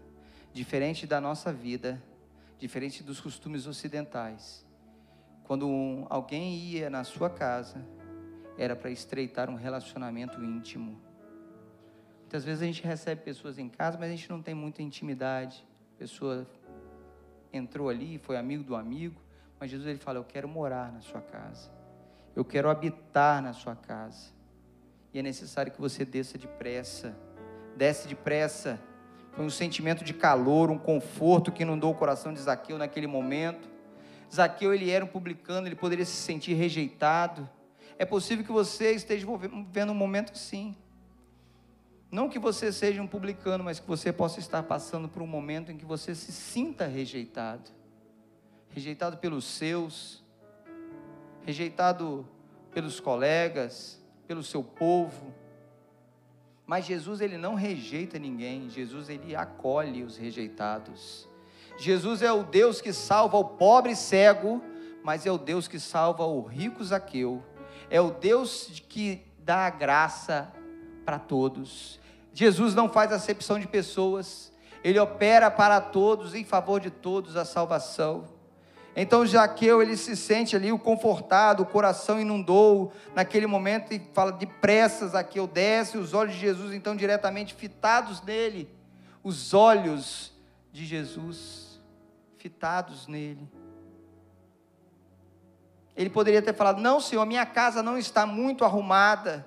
Diferente 0.54 1.06
da 1.06 1.20
nossa 1.20 1.52
vida, 1.52 2.02
diferente 2.58 3.02
dos 3.02 3.20
costumes 3.20 3.66
ocidentais. 3.66 4.66
Quando 5.44 6.06
alguém 6.08 6.54
ia 6.56 6.88
na 6.88 7.04
sua 7.04 7.28
casa, 7.28 7.84
era 8.56 8.76
para 8.76 8.90
estreitar 8.90 9.50
um 9.50 9.54
relacionamento 9.54 10.42
íntimo. 10.42 11.00
Muitas 12.20 12.44
vezes 12.44 12.62
a 12.62 12.66
gente 12.66 12.82
recebe 12.82 13.22
pessoas 13.22 13.58
em 13.58 13.68
casa, 13.68 13.98
mas 13.98 14.08
a 14.08 14.16
gente 14.16 14.30
não 14.30 14.40
tem 14.40 14.54
muita 14.54 14.82
intimidade. 14.82 15.66
A 15.96 15.98
pessoa 15.98 16.46
entrou 17.52 17.88
ali, 17.88 18.18
foi 18.18 18.36
amigo 18.36 18.62
do 18.62 18.74
amigo, 18.74 19.20
mas 19.60 19.70
Jesus 19.70 19.88
ele 19.88 19.98
fala: 19.98 20.18
Eu 20.18 20.24
quero 20.24 20.48
morar 20.48 20.90
na 20.92 21.00
sua 21.00 21.20
casa, 21.20 21.70
eu 22.34 22.44
quero 22.44 22.70
habitar 22.70 23.42
na 23.42 23.52
sua 23.52 23.76
casa. 23.76 24.32
E 25.12 25.18
é 25.18 25.22
necessário 25.22 25.70
que 25.70 25.80
você 25.80 26.04
desça 26.04 26.38
depressa, 26.38 27.14
desce 27.76 28.08
depressa. 28.08 28.80
Foi 29.32 29.44
um 29.44 29.50
sentimento 29.50 30.04
de 30.04 30.14
calor, 30.14 30.70
um 30.70 30.78
conforto 30.78 31.52
que 31.52 31.62
inundou 31.62 31.92
o 31.92 31.94
coração 31.94 32.32
de 32.32 32.40
Zaqueu 32.40 32.78
naquele 32.78 33.06
momento. 33.06 33.68
Zaqueu 34.32 34.72
ele 34.72 34.90
era 34.90 35.04
um 35.04 35.08
publicano, 35.08 35.68
ele 35.68 35.76
poderia 35.76 36.04
se 36.04 36.16
sentir 36.16 36.54
rejeitado. 36.54 37.48
É 37.98 38.06
possível 38.06 38.44
que 38.44 38.52
você 38.52 38.92
esteja 38.92 39.26
vivendo 39.36 39.90
um 39.90 39.94
momento 39.94 40.32
assim. 40.32 40.74
Não 42.10 42.28
que 42.28 42.38
você 42.38 42.72
seja 42.72 43.02
um 43.02 43.06
publicano, 43.06 43.62
mas 43.62 43.78
que 43.78 43.86
você 43.86 44.12
possa 44.12 44.40
estar 44.40 44.62
passando 44.62 45.08
por 45.08 45.22
um 45.22 45.26
momento 45.26 45.70
em 45.70 45.76
que 45.76 45.84
você 45.84 46.14
se 46.14 46.32
sinta 46.32 46.86
rejeitado. 46.86 47.70
Rejeitado 48.70 49.18
pelos 49.18 49.44
seus, 49.44 50.24
rejeitado 51.42 52.26
pelos 52.72 53.00
colegas, 53.00 54.02
pelo 54.26 54.42
seu 54.42 54.64
povo. 54.64 55.34
Mas 56.66 56.86
Jesus 56.86 57.20
ele 57.20 57.36
não 57.36 57.54
rejeita 57.54 58.18
ninguém, 58.18 58.70
Jesus 58.70 59.10
ele 59.10 59.36
acolhe 59.36 60.02
os 60.02 60.16
rejeitados. 60.16 61.28
Jesus 61.82 62.22
é 62.22 62.32
o 62.32 62.44
Deus 62.44 62.80
que 62.80 62.92
salva 62.92 63.36
o 63.36 63.44
pobre 63.44 63.96
cego, 63.96 64.62
mas 65.02 65.26
é 65.26 65.32
o 65.32 65.36
Deus 65.36 65.66
que 65.66 65.80
salva 65.80 66.24
o 66.24 66.40
rico 66.40 66.84
Zaqueu. 66.84 67.42
É 67.90 68.00
o 68.00 68.12
Deus 68.12 68.80
que 68.88 69.26
dá 69.40 69.66
a 69.66 69.70
graça 69.70 70.52
para 71.04 71.18
todos. 71.18 71.98
Jesus 72.32 72.72
não 72.72 72.88
faz 72.88 73.10
acepção 73.10 73.58
de 73.58 73.66
pessoas, 73.66 74.52
ele 74.84 74.96
opera 75.00 75.50
para 75.50 75.80
todos, 75.80 76.36
em 76.36 76.44
favor 76.44 76.78
de 76.80 76.88
todos 76.88 77.36
a 77.36 77.44
salvação. 77.44 78.28
Então 78.94 79.26
Jaqueu, 79.26 79.82
ele 79.82 79.96
se 79.96 80.14
sente 80.14 80.54
ali 80.54 80.70
o 80.70 80.78
confortado, 80.78 81.64
o 81.64 81.66
coração 81.66 82.20
inundou 82.20 82.92
naquele 83.12 83.48
momento 83.48 83.92
e 83.92 84.00
fala 84.14 84.30
depressa, 84.30 85.08
Zaqueu 85.08 85.48
desce, 85.48 85.98
os 85.98 86.14
olhos 86.14 86.34
de 86.34 86.40
Jesus 86.42 86.72
então 86.72 86.94
diretamente 86.94 87.54
fitados 87.54 88.22
nele, 88.22 88.70
os 89.24 89.52
olhos 89.52 90.32
de 90.72 90.86
Jesus 90.86 91.71
fitados 92.42 93.06
nele. 93.06 93.48
Ele 95.96 96.10
poderia 96.10 96.42
ter 96.42 96.52
falado: 96.52 96.80
Não, 96.80 97.00
Senhor, 97.00 97.24
minha 97.24 97.46
casa 97.46 97.82
não 97.82 97.96
está 97.96 98.26
muito 98.26 98.64
arrumada, 98.64 99.46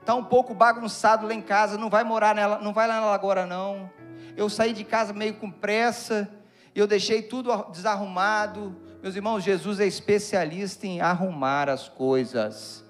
está 0.00 0.14
um 0.14 0.22
pouco 0.22 0.54
bagunçado 0.54 1.26
lá 1.26 1.34
em 1.34 1.42
casa, 1.42 1.76
não 1.76 1.90
vai 1.90 2.04
morar 2.04 2.36
nela, 2.36 2.58
não 2.60 2.72
vai 2.72 2.86
lá 2.86 3.00
nela 3.00 3.14
agora 3.14 3.44
não. 3.44 3.90
Eu 4.36 4.48
saí 4.48 4.72
de 4.72 4.84
casa 4.84 5.12
meio 5.12 5.34
com 5.34 5.50
pressa, 5.50 6.30
eu 6.72 6.86
deixei 6.86 7.22
tudo 7.22 7.52
desarrumado, 7.72 8.76
meus 9.02 9.16
irmãos, 9.16 9.42
Jesus 9.42 9.80
é 9.80 9.86
especialista 9.86 10.86
em 10.86 11.00
arrumar 11.00 11.68
as 11.68 11.88
coisas. 11.88 12.84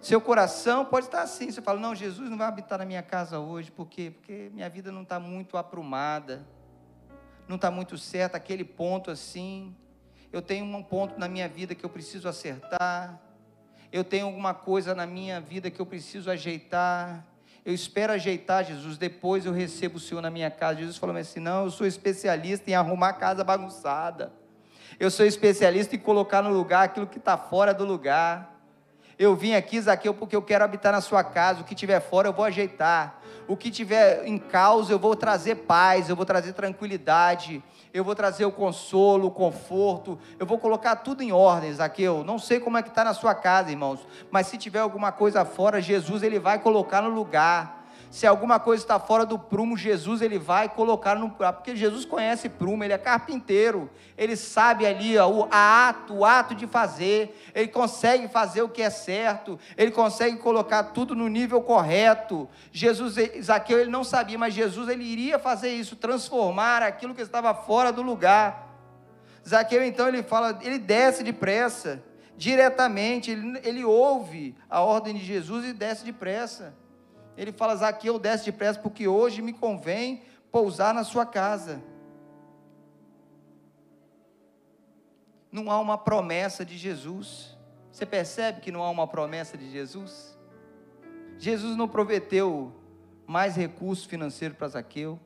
Seu 0.00 0.20
coração 0.20 0.84
pode 0.84 1.06
estar 1.06 1.22
assim, 1.22 1.50
você 1.50 1.62
fala, 1.62 1.80
não, 1.80 1.94
Jesus 1.94 2.28
não 2.28 2.36
vai 2.36 2.48
habitar 2.48 2.78
na 2.78 2.84
minha 2.84 3.02
casa 3.02 3.38
hoje, 3.38 3.70
por 3.70 3.88
quê? 3.88 4.10
Porque 4.10 4.50
minha 4.52 4.68
vida 4.68 4.90
não 4.92 5.02
está 5.02 5.18
muito 5.18 5.56
aprumada, 5.56 6.44
não 7.48 7.56
está 7.56 7.70
muito 7.70 7.98
certa, 7.98 8.36
aquele 8.36 8.64
ponto 8.64 9.10
assim, 9.10 9.74
eu 10.32 10.40
tenho 10.40 10.64
um 10.64 10.82
ponto 10.82 11.18
na 11.18 11.28
minha 11.28 11.48
vida 11.48 11.74
que 11.74 11.84
eu 11.84 11.90
preciso 11.90 12.28
acertar, 12.28 13.20
eu 13.92 14.02
tenho 14.02 14.26
alguma 14.26 14.54
coisa 14.54 14.94
na 14.94 15.06
minha 15.06 15.40
vida 15.40 15.70
que 15.70 15.80
eu 15.80 15.86
preciso 15.86 16.30
ajeitar, 16.30 17.26
eu 17.64 17.72
espero 17.72 18.12
ajeitar, 18.12 18.64
Jesus, 18.64 18.98
depois 18.98 19.46
eu 19.46 19.52
recebo 19.52 19.96
o 19.96 20.00
Senhor 20.00 20.20
na 20.20 20.30
minha 20.30 20.50
casa. 20.50 20.80
Jesus 20.80 20.96
falou 20.96 21.16
assim: 21.16 21.38
não, 21.38 21.64
eu 21.64 21.70
sou 21.70 21.86
especialista 21.86 22.68
em 22.68 22.74
arrumar 22.74 23.10
a 23.10 23.12
casa 23.12 23.44
bagunçada. 23.44 24.32
Eu 24.98 25.10
sou 25.10 25.24
especialista 25.24 25.94
em 25.94 25.98
colocar 25.98 26.42
no 26.42 26.50
lugar 26.50 26.84
aquilo 26.84 27.06
que 27.06 27.18
está 27.18 27.38
fora 27.38 27.72
do 27.72 27.84
lugar. 27.84 28.60
Eu 29.16 29.36
vim 29.36 29.54
aqui, 29.54 29.80
Zaqueu, 29.80 30.12
porque 30.12 30.34
eu 30.34 30.42
quero 30.42 30.64
habitar 30.64 30.92
na 30.92 31.00
sua 31.00 31.22
casa. 31.22 31.60
O 31.60 31.64
que 31.64 31.74
tiver 31.74 32.00
fora 32.00 32.28
eu 32.28 32.32
vou 32.32 32.44
ajeitar. 32.44 33.21
O 33.48 33.56
que 33.56 33.70
tiver 33.70 34.26
em 34.26 34.38
causa 34.38 34.92
eu 34.92 34.98
vou 34.98 35.16
trazer 35.16 35.56
paz, 35.56 36.08
eu 36.08 36.16
vou 36.16 36.24
trazer 36.24 36.52
tranquilidade 36.52 37.62
eu 37.92 38.02
vou 38.02 38.14
trazer 38.14 38.44
o 38.44 38.52
consolo, 38.52 39.28
o 39.28 39.30
conforto, 39.30 40.18
eu 40.38 40.46
vou 40.46 40.58
colocar 40.58 40.96
tudo 40.96 41.22
em 41.22 41.30
ordem, 41.30 41.72
Zaqueu. 41.72 42.24
Não 42.24 42.38
sei 42.38 42.58
como 42.58 42.78
é 42.78 42.82
que 42.82 42.88
está 42.88 43.04
na 43.04 43.12
sua 43.12 43.34
casa, 43.34 43.70
irmãos, 43.70 44.00
mas 44.30 44.46
se 44.46 44.56
tiver 44.56 44.78
alguma 44.78 45.12
coisa 45.12 45.44
fora, 45.44 45.80
Jesus 45.80 46.22
ele 46.22 46.38
vai 46.38 46.58
colocar 46.58 47.02
no 47.02 47.10
lugar. 47.10 47.81
Se 48.12 48.26
alguma 48.26 48.60
coisa 48.60 48.84
está 48.84 49.00
fora 49.00 49.24
do 49.24 49.38
prumo, 49.38 49.74
Jesus 49.74 50.20
ele 50.20 50.38
vai 50.38 50.68
colocar 50.68 51.14
no 51.14 51.30
porque 51.30 51.74
Jesus 51.74 52.04
conhece 52.04 52.46
prumo, 52.46 52.84
ele 52.84 52.92
é 52.92 52.98
carpinteiro, 52.98 53.90
ele 54.18 54.36
sabe 54.36 54.84
ali 54.84 55.16
ó, 55.16 55.26
o 55.26 55.48
ato, 55.50 56.16
o 56.16 56.24
ato 56.26 56.54
de 56.54 56.66
fazer, 56.66 57.34
ele 57.54 57.68
consegue 57.68 58.28
fazer 58.28 58.60
o 58.60 58.68
que 58.68 58.82
é 58.82 58.90
certo, 58.90 59.58
ele 59.78 59.90
consegue 59.90 60.36
colocar 60.36 60.82
tudo 60.82 61.14
no 61.14 61.26
nível 61.26 61.62
correto. 61.62 62.46
Jesus, 62.70 63.14
Zaqueu 63.42 63.80
ele 63.80 63.90
não 63.90 64.04
sabia, 64.04 64.36
mas 64.36 64.52
Jesus 64.52 64.90
ele 64.90 65.04
iria 65.04 65.38
fazer 65.38 65.72
isso, 65.72 65.96
transformar 65.96 66.82
aquilo 66.82 67.14
que 67.14 67.22
estava 67.22 67.54
fora 67.54 67.90
do 67.90 68.02
lugar. 68.02 68.76
Zaqueu 69.48 69.82
então 69.82 70.06
ele 70.06 70.22
fala, 70.22 70.58
ele 70.60 70.78
desce 70.78 71.24
depressa, 71.24 72.02
diretamente, 72.36 73.30
ele, 73.30 73.58
ele 73.64 73.84
ouve 73.86 74.54
a 74.68 74.82
ordem 74.82 75.14
de 75.14 75.24
Jesus 75.24 75.64
e 75.64 75.72
desce 75.72 76.04
depressa. 76.04 76.81
Ele 77.36 77.52
fala: 77.52 77.76
Zaqueu, 77.76 78.18
desce 78.18 78.46
depressa, 78.46 78.78
porque 78.78 79.08
hoje 79.08 79.42
me 79.42 79.52
convém 79.52 80.22
pousar 80.50 80.92
na 80.92 81.04
sua 81.04 81.24
casa. 81.24 81.82
Não 85.50 85.70
há 85.70 85.78
uma 85.80 85.98
promessa 85.98 86.64
de 86.64 86.76
Jesus. 86.76 87.56
Você 87.90 88.06
percebe 88.06 88.60
que 88.60 88.72
não 88.72 88.82
há 88.82 88.90
uma 88.90 89.06
promessa 89.06 89.56
de 89.56 89.70
Jesus? 89.70 90.38
Jesus 91.38 91.76
não 91.76 91.88
prometeu 91.88 92.72
mais 93.26 93.56
recursos 93.56 94.04
financeiros 94.04 94.56
para 94.56 94.68
Zaqueu. 94.68 95.18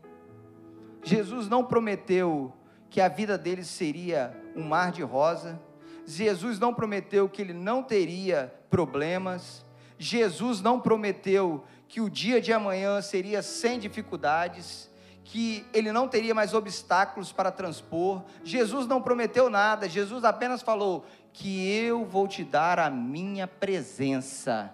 Jesus 1.02 1.48
não 1.48 1.64
prometeu 1.64 2.52
que 2.90 3.00
a 3.00 3.08
vida 3.08 3.38
dele 3.38 3.62
seria 3.62 4.36
um 4.56 4.62
mar 4.64 4.90
de 4.90 5.02
rosa. 5.02 5.60
Jesus 6.04 6.58
não 6.58 6.74
prometeu 6.74 7.28
que 7.28 7.40
ele 7.42 7.52
não 7.52 7.82
teria 7.82 8.52
problemas. 8.68 9.64
Jesus 9.98 10.60
não 10.60 10.80
prometeu 10.80 11.64
que 11.88 12.01
o 12.01 12.11
dia 12.11 12.40
de 12.40 12.53
amanhã 12.53 13.01
seria 13.01 13.42
sem 13.42 13.79
dificuldades, 13.79 14.90
que 15.25 15.66
ele 15.72 15.92
não 15.92 16.09
teria 16.09 16.35
mais 16.35 16.55
obstáculos 16.55 17.33
para 17.33 17.51
transpor. 17.51 18.22
Jesus 18.44 18.87
não 18.87 19.03
prometeu 19.03 19.51
nada, 19.51 19.88
Jesus 19.88 20.25
apenas 20.25 20.62
falou 20.62 21.05
que 21.33 21.68
eu 21.68 22.05
vou 22.05 22.27
te 22.27 22.44
dar 22.44 22.79
a 22.79 22.88
minha 22.88 23.46
presença. 23.46 24.72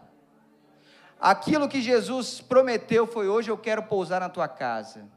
Aquilo 1.20 1.68
que 1.68 1.80
Jesus 1.80 2.40
prometeu 2.40 3.06
foi: 3.06 3.28
hoje 3.28 3.50
eu 3.50 3.58
quero 3.58 3.82
pousar 3.82 4.20
na 4.20 4.28
tua 4.28 4.48
casa. 4.48 5.08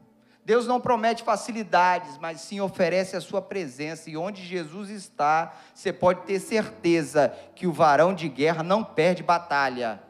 Deus 0.44 0.64
não 0.64 0.80
promete 0.80 1.24
facilidades, 1.24 2.18
mas 2.18 2.40
sim 2.40 2.60
oferece 2.60 3.16
a 3.16 3.20
sua 3.20 3.42
presença. 3.42 4.08
E 4.08 4.16
onde 4.16 4.44
Jesus 4.44 4.90
está, 4.90 5.52
você 5.74 5.92
pode 5.92 6.22
ter 6.22 6.38
certeza 6.38 7.34
que 7.56 7.66
o 7.66 7.72
varão 7.72 8.14
de 8.14 8.28
guerra 8.28 8.62
não 8.62 8.84
perde 8.84 9.24
batalha 9.24 10.05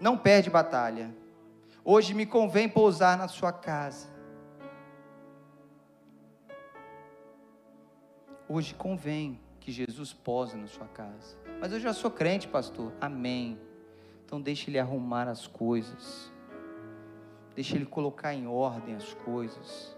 não 0.00 0.16
perde 0.16 0.50
batalha. 0.50 1.14
Hoje 1.84 2.14
me 2.14 2.26
convém 2.26 2.68
pousar 2.68 3.16
na 3.16 3.28
sua 3.28 3.52
casa. 3.52 4.08
Hoje 8.48 8.74
convém 8.74 9.40
que 9.60 9.70
Jesus 9.70 10.12
pose 10.12 10.56
na 10.56 10.66
sua 10.66 10.86
casa. 10.86 11.36
Mas 11.60 11.72
eu 11.72 11.80
já 11.80 11.92
sou 11.92 12.10
crente, 12.10 12.48
pastor. 12.48 12.92
Amém. 13.00 13.58
Então 14.24 14.40
deixe 14.40 14.70
ele 14.70 14.78
arrumar 14.78 15.28
as 15.28 15.46
coisas. 15.46 16.32
Deixe 17.54 17.74
ele 17.74 17.86
colocar 17.86 18.34
em 18.34 18.46
ordem 18.46 18.94
as 18.94 19.14
coisas. 19.14 19.96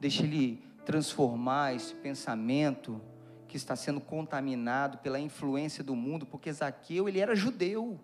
Deixe 0.00 0.22
ele 0.22 0.62
transformar 0.84 1.74
esse 1.74 1.94
pensamento 1.94 3.00
que 3.48 3.56
está 3.56 3.74
sendo 3.74 4.00
contaminado 4.00 4.98
pela 4.98 5.18
influência 5.18 5.82
do 5.82 5.96
mundo, 5.96 6.26
porque 6.26 6.52
Zaqueu, 6.52 7.08
ele 7.08 7.18
era 7.18 7.34
judeu. 7.34 7.98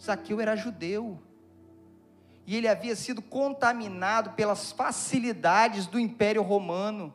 Zaqueu 0.00 0.40
era 0.40 0.56
judeu. 0.56 1.20
E 2.46 2.56
ele 2.56 2.66
havia 2.66 2.96
sido 2.96 3.20
contaminado 3.20 4.30
pelas 4.30 4.72
facilidades 4.72 5.86
do 5.86 6.00
Império 6.00 6.42
Romano. 6.42 7.14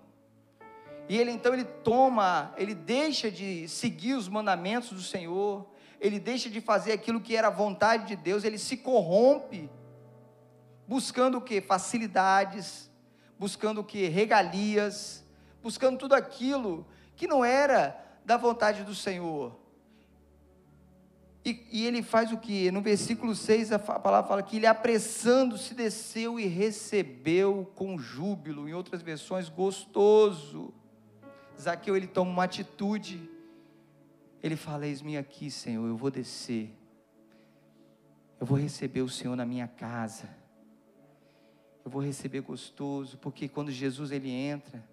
E 1.09 1.17
ele 1.17 1.31
então 1.31 1.53
ele 1.53 1.65
toma, 1.65 2.53
ele 2.57 2.73
deixa 2.73 3.29
de 3.29 3.67
seguir 3.67 4.13
os 4.13 4.27
mandamentos 4.27 4.91
do 4.91 5.01
Senhor, 5.01 5.67
ele 5.99 6.19
deixa 6.19 6.49
de 6.49 6.61
fazer 6.61 6.93
aquilo 6.93 7.21
que 7.21 7.35
era 7.35 7.47
a 7.47 7.51
vontade 7.51 8.07
de 8.07 8.15
Deus, 8.15 8.43
ele 8.43 8.57
se 8.57 8.77
corrompe, 8.77 9.69
buscando 10.87 11.37
o 11.37 11.41
que? 11.41 11.61
Facilidades, 11.61 12.89
buscando 13.37 13.81
o 13.81 13.83
que? 13.83 14.07
Regalias, 14.07 15.23
buscando 15.61 15.97
tudo 15.97 16.13
aquilo 16.13 16.87
que 17.15 17.27
não 17.27 17.45
era 17.45 17.99
da 18.23 18.37
vontade 18.37 18.83
do 18.83 18.95
Senhor. 18.95 19.64
E, 21.45 21.63
e, 21.71 21.85
ele 21.85 22.01
faz 22.01 22.31
o 22.31 22.37
que? 22.39 22.71
No 22.71 22.81
versículo 22.81 23.35
6 23.35 23.71
a 23.71 23.77
palavra 23.77 24.27
fala 24.27 24.41
que 24.41 24.55
ele 24.55 24.65
apressando-se 24.65 25.75
desceu 25.75 26.39
e 26.39 26.47
recebeu 26.47 27.71
com 27.75 27.99
júbilo, 27.99 28.67
em 28.67 28.73
outras 28.73 29.03
versões, 29.03 29.47
gostoso. 29.47 30.73
Zaqueu 31.61 31.95
ele 31.95 32.07
toma 32.07 32.31
uma 32.31 32.45
atitude, 32.45 33.29
ele 34.41 34.55
fala: 34.55 34.87
Eis-me 34.87 35.17
aqui, 35.17 35.51
Senhor, 35.51 35.87
eu 35.87 35.95
vou 35.95 36.09
descer, 36.09 36.75
eu 38.39 38.45
vou 38.47 38.57
receber 38.57 39.01
o 39.01 39.09
Senhor 39.09 39.35
na 39.35 39.45
minha 39.45 39.67
casa, 39.67 40.27
eu 41.85 41.91
vou 41.91 42.01
receber 42.01 42.41
gostoso, 42.41 43.19
porque 43.19 43.47
quando 43.47 43.69
Jesus 43.69 44.09
ele 44.09 44.31
entra, 44.31 44.83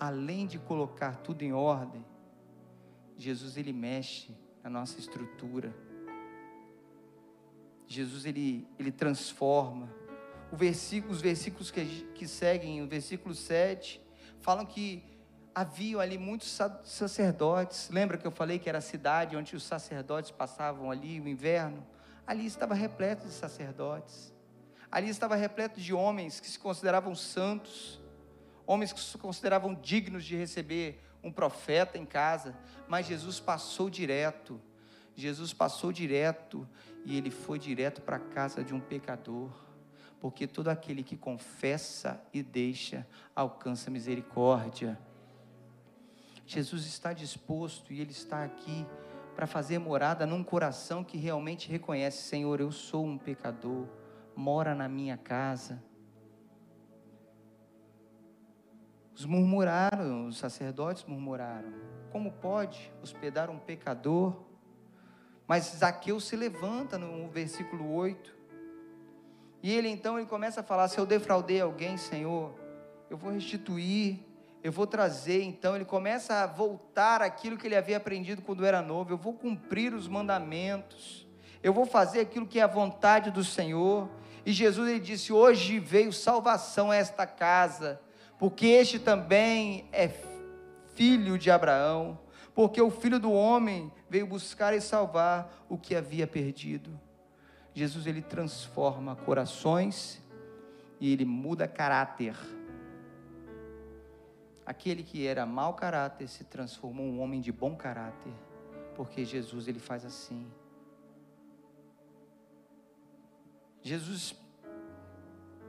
além 0.00 0.48
de 0.48 0.58
colocar 0.58 1.14
tudo 1.18 1.42
em 1.42 1.52
ordem, 1.52 2.04
Jesus 3.16 3.56
ele 3.56 3.72
mexe 3.72 4.34
a 4.66 4.68
nossa 4.68 4.98
estrutura. 4.98 5.72
Jesus 7.86 8.26
ele, 8.26 8.66
ele 8.76 8.90
transforma. 8.90 9.88
Versículo, 10.52 11.12
os 11.12 11.20
versículos 11.20 11.70
que, 11.70 11.84
que 12.16 12.26
seguem, 12.26 12.82
o 12.82 12.88
versículo 12.88 13.32
7, 13.32 14.02
falam 14.40 14.66
que 14.66 15.04
haviam 15.54 16.00
ali 16.00 16.18
muitos 16.18 16.58
sacerdotes. 16.82 17.88
Lembra 17.90 18.18
que 18.18 18.26
eu 18.26 18.32
falei 18.32 18.58
que 18.58 18.68
era 18.68 18.78
a 18.78 18.80
cidade 18.80 19.36
onde 19.36 19.54
os 19.54 19.62
sacerdotes 19.62 20.32
passavam 20.32 20.90
ali 20.90 21.20
o 21.20 21.28
inverno? 21.28 21.86
Ali 22.26 22.44
estava 22.44 22.74
repleto 22.74 23.24
de 23.24 23.32
sacerdotes. 23.32 24.34
Ali 24.90 25.08
estava 25.08 25.36
repleto 25.36 25.80
de 25.80 25.94
homens 25.94 26.40
que 26.40 26.48
se 26.48 26.58
consideravam 26.58 27.14
santos, 27.14 28.02
homens 28.66 28.92
que 28.92 28.98
se 28.98 29.16
consideravam 29.16 29.74
dignos 29.74 30.24
de 30.24 30.34
receber 30.34 31.05
um 31.26 31.32
profeta 31.32 31.98
em 31.98 32.06
casa, 32.06 32.54
mas 32.86 33.06
Jesus 33.06 33.40
passou 33.40 33.90
direto. 33.90 34.60
Jesus 35.14 35.52
passou 35.52 35.92
direto 35.92 36.68
e 37.04 37.16
ele 37.16 37.30
foi 37.30 37.58
direto 37.58 38.00
para 38.00 38.16
a 38.16 38.20
casa 38.20 38.62
de 38.62 38.74
um 38.74 38.80
pecador, 38.80 39.50
porque 40.20 40.46
todo 40.46 40.68
aquele 40.68 41.02
que 41.02 41.16
confessa 41.16 42.22
e 42.32 42.42
deixa 42.42 43.06
alcança 43.34 43.90
misericórdia. 43.90 44.98
Jesus 46.46 46.86
está 46.86 47.12
disposto 47.12 47.92
e 47.92 48.00
Ele 48.00 48.12
está 48.12 48.44
aqui 48.44 48.86
para 49.34 49.48
fazer 49.48 49.78
morada 49.78 50.24
num 50.24 50.44
coração 50.44 51.02
que 51.02 51.18
realmente 51.18 51.68
reconhece: 51.68 52.22
Senhor, 52.22 52.60
eu 52.60 52.70
sou 52.70 53.04
um 53.04 53.18
pecador, 53.18 53.86
mora 54.34 54.74
na 54.74 54.88
minha 54.88 55.16
casa. 55.16 55.82
Os 59.16 59.24
murmuraram, 59.24 60.28
os 60.28 60.38
sacerdotes 60.38 61.04
murmuraram: 61.04 61.72
como 62.12 62.30
pode 62.30 62.92
hospedar 63.02 63.50
um 63.50 63.58
pecador? 63.58 64.36
Mas 65.48 65.64
Zaqueu 65.64 66.20
se 66.20 66.36
levanta 66.36 66.96
no 66.96 67.28
versículo 67.28 67.92
8. 67.92 68.36
E 69.62 69.72
ele 69.72 69.88
então 69.88 70.16
ele 70.16 70.28
começa 70.28 70.60
a 70.60 70.62
falar: 70.62 70.86
se 70.86 70.98
eu 70.98 71.04
defraudei 71.04 71.60
alguém, 71.60 71.96
Senhor, 71.96 72.54
eu 73.10 73.16
vou 73.16 73.32
restituir 73.32 74.24
eu 74.66 74.72
vou 74.72 74.84
trazer, 74.84 75.44
então, 75.44 75.76
ele 75.76 75.84
começa 75.84 76.42
a 76.42 76.46
voltar 76.46 77.22
aquilo 77.22 77.56
que 77.56 77.68
ele 77.68 77.76
havia 77.76 77.98
aprendido 77.98 78.42
quando 78.42 78.66
era 78.66 78.82
novo, 78.82 79.12
eu 79.12 79.16
vou 79.16 79.32
cumprir 79.32 79.94
os 79.94 80.08
mandamentos, 80.08 81.24
eu 81.62 81.72
vou 81.72 81.86
fazer 81.86 82.18
aquilo 82.18 82.48
que 82.48 82.58
é 82.58 82.62
a 82.62 82.66
vontade 82.66 83.30
do 83.30 83.44
Senhor. 83.44 84.08
E 84.44 84.52
Jesus 84.52 84.88
ele 84.88 84.98
disse: 84.98 85.32
Hoje 85.32 85.78
veio 85.78 86.12
salvação 86.12 86.90
a 86.90 86.96
esta 86.96 87.24
casa, 87.28 88.00
porque 88.38 88.66
este 88.66 88.98
também 88.98 89.88
é 89.92 90.08
filho 90.94 91.38
de 91.38 91.50
Abraão, 91.50 92.18
porque 92.54 92.80
o 92.80 92.90
filho 92.90 93.20
do 93.20 93.30
homem 93.30 93.92
veio 94.08 94.26
buscar 94.26 94.74
e 94.74 94.80
salvar 94.80 95.64
o 95.68 95.76
que 95.76 95.94
havia 95.94 96.26
perdido. 96.26 96.98
Jesus 97.74 98.06
ele 98.06 98.22
transforma 98.22 99.14
corações 99.14 100.22
e 100.98 101.12
ele 101.12 101.24
muda 101.24 101.68
caráter. 101.68 102.34
Aquele 104.64 105.02
que 105.02 105.26
era 105.26 105.44
mau 105.44 105.74
caráter 105.74 106.26
se 106.28 106.44
transformou 106.44 107.06
em 107.06 107.12
um 107.12 107.20
homem 107.20 107.40
de 107.40 107.52
bom 107.52 107.76
caráter, 107.76 108.32
porque 108.94 109.24
Jesus 109.24 109.68
ele 109.68 109.78
faz 109.78 110.04
assim. 110.04 110.50
Jesus, 113.82 114.34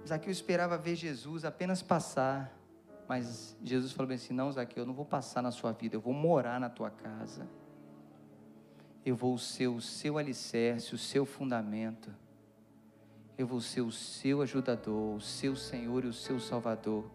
Zaqueu 0.08 0.32
esperava 0.32 0.77
ver 0.77 0.95
Jesus 0.95 1.45
apenas 1.45 1.84
passar, 1.84 2.57
mas 3.08 3.56
Jesus 3.63 3.91
falou 3.91 4.08
bem 4.08 4.15
assim: 4.15 4.34
Não, 4.34 4.52
Zaqueu, 4.52 4.84
eu 4.84 4.88
não 4.88 4.93
vou 4.93 5.06
passar 5.06 5.41
na 5.41 5.52
sua 5.52 5.72
vida, 5.72 5.96
eu 5.96 6.02
vou 6.02 6.13
morar 6.13 6.60
na 6.60 6.70
tua 6.70 6.89
casa. 6.89 7.48
Eu 9.06 9.15
vou 9.15 9.38
ser 9.38 9.67
o 9.67 9.80
seu 9.80 10.17
alicerce, 10.17 10.93
o 10.93 10.98
seu 10.98 11.26
fundamento. 11.26 12.13
Eu 13.38 13.48
vou 13.48 13.62
ser 13.62 13.82
o 13.82 13.91
seu 13.91 14.41
ajudador, 14.41 15.15
o 15.15 15.22
seu 15.22 15.56
Senhor 15.56 16.04
e 16.04 16.08
o 16.08 16.13
seu 16.13 16.39
Salvador 16.39 17.10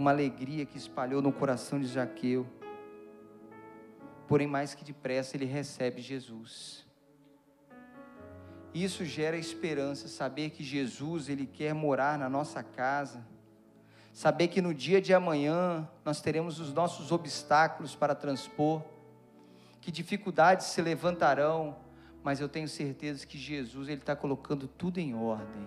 uma 0.00 0.10
alegria 0.10 0.64
que 0.64 0.78
espalhou 0.78 1.20
no 1.20 1.32
coração 1.32 1.78
de 1.78 1.86
Jaqueu. 1.86 2.46
Porém, 4.26 4.46
mais 4.46 4.74
que 4.74 4.84
depressa, 4.84 5.36
ele 5.36 5.44
recebe 5.44 6.00
Jesus. 6.00 6.86
Isso 8.72 9.04
gera 9.04 9.36
esperança, 9.36 10.08
saber 10.08 10.50
que 10.50 10.62
Jesus, 10.62 11.28
ele 11.28 11.46
quer 11.46 11.74
morar 11.74 12.18
na 12.18 12.28
nossa 12.28 12.62
casa. 12.62 13.26
Saber 14.12 14.48
que 14.48 14.60
no 14.60 14.74
dia 14.74 15.00
de 15.00 15.14
amanhã 15.14 15.88
nós 16.04 16.20
teremos 16.20 16.58
os 16.58 16.72
nossos 16.72 17.12
obstáculos 17.12 17.94
para 17.94 18.14
transpor, 18.14 18.82
que 19.80 19.90
dificuldades 19.90 20.66
se 20.66 20.82
levantarão, 20.82 21.76
mas 22.22 22.40
eu 22.40 22.48
tenho 22.48 22.68
certeza 22.68 23.26
que 23.26 23.38
Jesus 23.38 23.88
ele 23.88 24.00
está 24.00 24.14
colocando 24.14 24.68
tudo 24.68 24.98
em 24.98 25.14
ordem. 25.14 25.66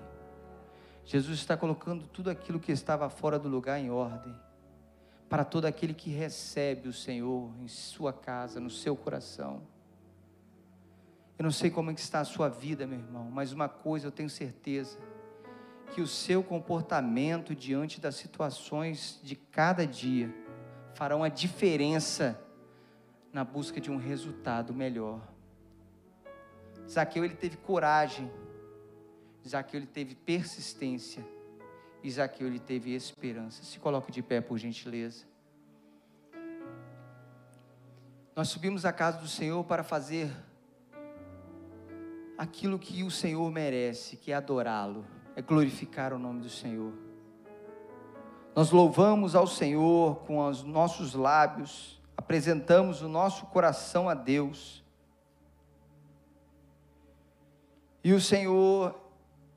Jesus 1.06 1.40
está 1.40 1.58
colocando 1.58 2.08
tudo 2.08 2.30
aquilo 2.30 2.60
que 2.60 2.72
estava 2.72 3.10
fora 3.10 3.40
do 3.40 3.50
lugar 3.50 3.80
em 3.80 3.90
ordem, 3.90 4.36
para 5.28 5.44
todo 5.44 5.66
aquele 5.66 5.94
que 5.94 6.12
recebe 6.12 6.88
o 6.88 6.94
Senhor 6.94 7.50
em 7.60 7.68
sua 7.68 8.14
casa, 8.14 8.60
no 8.60 8.70
seu 8.70 8.96
coração. 8.96 9.62
Eu 11.38 11.44
não 11.44 11.52
sei 11.52 11.72
como 11.72 11.90
é 11.90 11.94
que 11.94 12.00
está 12.00 12.20
a 12.20 12.26
sua 12.26 12.48
vida, 12.48 12.86
meu 12.86 13.00
irmão, 13.00 13.30
mas 13.32 13.52
uma 13.52 13.68
coisa 13.68 14.08
eu 14.08 14.12
tenho 14.12 14.30
certeza, 14.30 14.98
que 15.94 16.02
o 16.02 16.08
seu 16.08 16.44
comportamento 16.44 17.56
diante 17.56 18.02
das 18.02 18.16
situações 18.16 19.20
de 19.24 19.36
cada 19.36 19.86
dia 19.86 20.34
farão 20.96 21.24
a 21.24 21.30
diferença 21.30 22.40
na 23.32 23.44
busca 23.44 23.80
de 23.80 23.92
um 23.92 23.98
resultado 23.98 24.74
melhor. 24.74 25.22
Zaqueu 26.90 27.24
ele 27.24 27.36
teve 27.36 27.58
coragem 27.58 28.30
Zaqueu 29.48 29.80
ele 29.80 29.88
teve 29.88 30.16
persistência. 30.16 31.26
E 32.02 32.10
Zaqueu 32.10 32.48
ele 32.48 32.60
teve 32.60 32.94
esperança. 32.94 33.64
Se 33.64 33.80
coloque 33.80 34.12
de 34.12 34.22
pé, 34.22 34.42
por 34.42 34.58
gentileza. 34.58 35.26
Nós 38.36 38.50
subimos 38.50 38.86
à 38.86 38.92
casa 38.92 39.20
do 39.20 39.28
Senhor 39.28 39.64
para 39.64 39.84
fazer 39.84 40.32
aquilo 42.38 42.80
que 42.80 43.04
o 43.04 43.12
Senhor 43.12 43.50
merece, 43.52 44.18
que 44.18 44.32
é 44.32 44.36
adorá-lo, 44.36 45.06
é 45.36 45.42
glorificar 45.42 46.14
o 46.14 46.20
nome 46.20 46.42
do 46.42 46.50
Senhor. 46.50 46.94
Nós 48.56 48.70
louvamos 48.70 49.36
ao 49.36 49.48
Senhor 49.48 50.18
com 50.28 50.46
os 50.46 50.64
nossos 50.64 51.14
lábios, 51.14 52.00
apresentamos 52.16 53.02
o 53.02 53.08
nosso 53.08 53.48
coração 53.48 54.08
a 54.08 54.14
Deus. 54.14 54.84
E 58.04 58.14
o 58.14 58.22
Senhor, 58.22 59.00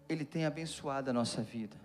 ele 0.08 0.24
tem 0.24 0.46
abençoado 0.46 1.10
a 1.10 1.12
nossa 1.12 1.42
vida. 1.42 1.76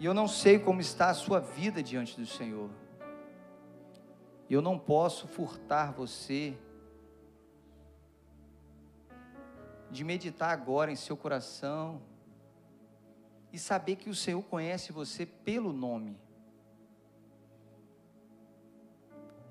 E 0.00 0.06
eu 0.06 0.14
não 0.14 0.28
sei 0.28 0.58
como 0.58 0.80
está 0.80 1.10
a 1.10 1.14
sua 1.14 1.40
vida 1.40 1.82
diante 1.82 2.18
do 2.18 2.26
Senhor. 2.26 2.70
E 4.48 4.54
eu 4.54 4.62
não 4.62 4.78
posso 4.78 5.26
furtar 5.26 5.92
você 5.92 6.56
de 9.90 10.04
meditar 10.04 10.50
agora 10.50 10.92
em 10.92 10.96
seu 10.96 11.16
coração 11.16 12.00
e 13.52 13.58
saber 13.58 13.96
que 13.96 14.10
o 14.10 14.14
Senhor 14.14 14.42
conhece 14.42 14.92
você 14.92 15.24
pelo 15.24 15.72
nome. 15.72 16.16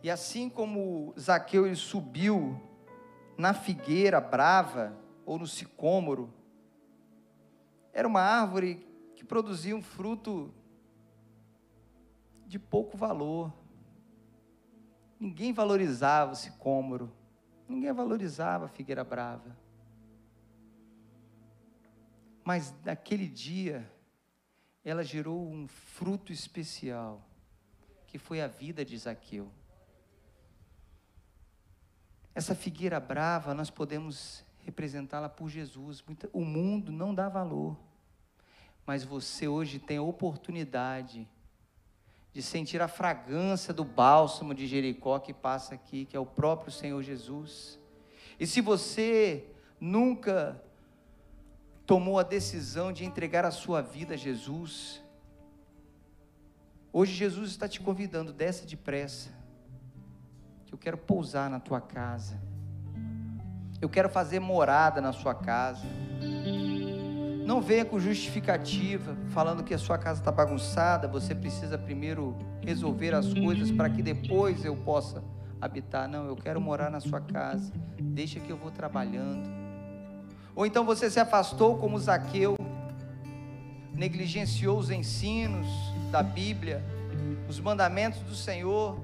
E 0.04 0.10
assim 0.10 0.50
como 0.50 1.14
Zaqueu 1.20 1.66
ele 1.66 1.76
subiu 1.76 2.62
na 3.38 3.54
figueira 3.54 4.22
brava, 4.22 4.96
ou 5.28 5.38
no 5.38 5.46
sicômoro. 5.46 6.34
Era 7.92 8.08
uma 8.08 8.22
árvore 8.22 8.88
que 9.14 9.26
produzia 9.26 9.76
um 9.76 9.82
fruto 9.82 10.54
de 12.48 12.58
pouco 12.58 12.96
valor. 12.96 13.54
Ninguém 15.20 15.52
valorizava 15.52 16.32
o 16.32 16.36
sicômoro, 16.36 17.12
ninguém 17.68 17.92
valorizava 17.92 18.66
a 18.66 18.70
figueira 18.70 19.04
brava. 19.04 19.67
Mas 22.48 22.74
naquele 22.86 23.28
dia, 23.28 23.92
ela 24.82 25.04
gerou 25.04 25.52
um 25.52 25.68
fruto 25.68 26.32
especial, 26.32 27.22
que 28.08 28.18
foi 28.18 28.40
a 28.40 28.48
vida 28.48 28.86
de 28.86 28.98
Zaqueu. 28.98 29.52
Essa 32.34 32.56
figueira 32.56 33.02
brava, 33.02 33.54
nós 33.54 33.70
podemos 33.70 34.46
representá-la 34.64 35.28
por 35.28 35.50
Jesus. 35.50 36.02
O 36.32 36.46
mundo 36.46 36.90
não 36.90 37.14
dá 37.14 37.28
valor, 37.28 37.78
mas 38.86 39.04
você 39.04 39.46
hoje 39.46 39.78
tem 39.78 39.98
a 39.98 40.02
oportunidade 40.02 41.28
de 42.32 42.42
sentir 42.42 42.82
a 42.82 42.88
fragrância 42.88 43.74
do 43.74 43.84
bálsamo 43.84 44.56
de 44.56 44.68
Jericó 44.68 45.20
que 45.20 45.34
passa 45.34 45.76
aqui, 45.76 46.06
que 46.06 46.16
é 46.16 46.20
o 46.20 46.26
próprio 46.26 46.72
Senhor 46.72 47.04
Jesus. 47.04 47.78
E 48.40 48.48
se 48.48 48.62
você 48.62 49.52
nunca 49.82 50.64
tomou 51.88 52.20
a 52.20 52.24
decisão 52.24 52.92
de 52.92 53.06
entregar 53.06 53.46
a 53.46 53.52
sua 53.52 53.82
vida 53.82 54.16
a 54.16 54.18
Jesus, 54.18 55.02
hoje 56.92 57.14
Jesus 57.14 57.50
está 57.52 57.66
te 57.66 57.80
convidando, 57.80 58.34
desce 58.34 58.68
depressa, 58.68 59.30
que 60.66 60.74
eu 60.74 60.78
quero 60.78 60.98
pousar 60.98 61.50
na 61.50 61.62
tua 61.62 61.80
casa. 61.80 62.38
Eu 63.80 63.88
quero 63.88 64.10
fazer 64.10 64.40
morada 64.42 65.00
na 65.00 65.14
sua 65.14 65.34
casa. 65.34 65.86
Não 67.46 67.62
venha 67.62 67.86
com 67.86 67.98
justificativa, 67.98 69.16
falando 69.30 69.64
que 69.64 69.74
a 69.74 69.78
sua 69.78 69.98
casa 69.98 70.20
está 70.20 70.32
bagunçada, 70.32 71.08
você 71.08 71.34
precisa 71.34 71.78
primeiro 71.78 72.38
resolver 72.62 73.16
as 73.16 73.34
coisas 73.34 73.72
para 73.72 73.90
que 73.90 74.04
depois 74.04 74.66
eu 74.66 74.76
possa 74.76 75.24
habitar. 75.62 76.10
Não, 76.10 76.26
eu 76.28 76.36
quero 76.36 76.60
morar 76.60 76.92
na 76.92 77.00
sua 77.00 77.22
casa, 77.22 77.72
deixa 77.98 78.42
que 78.42 78.50
eu 78.50 78.58
vou 78.58 78.72
trabalhando. 78.72 79.57
Ou 80.58 80.66
então 80.66 80.84
você 80.84 81.08
se 81.08 81.20
afastou 81.20 81.78
como 81.78 82.00
Zaqueu, 82.00 82.58
negligenciou 83.94 84.80
os 84.80 84.90
ensinos 84.90 85.68
da 86.10 86.24
Bíblia, 86.24 86.84
os 87.48 87.60
mandamentos 87.60 88.22
do 88.22 88.34
Senhor 88.34 89.00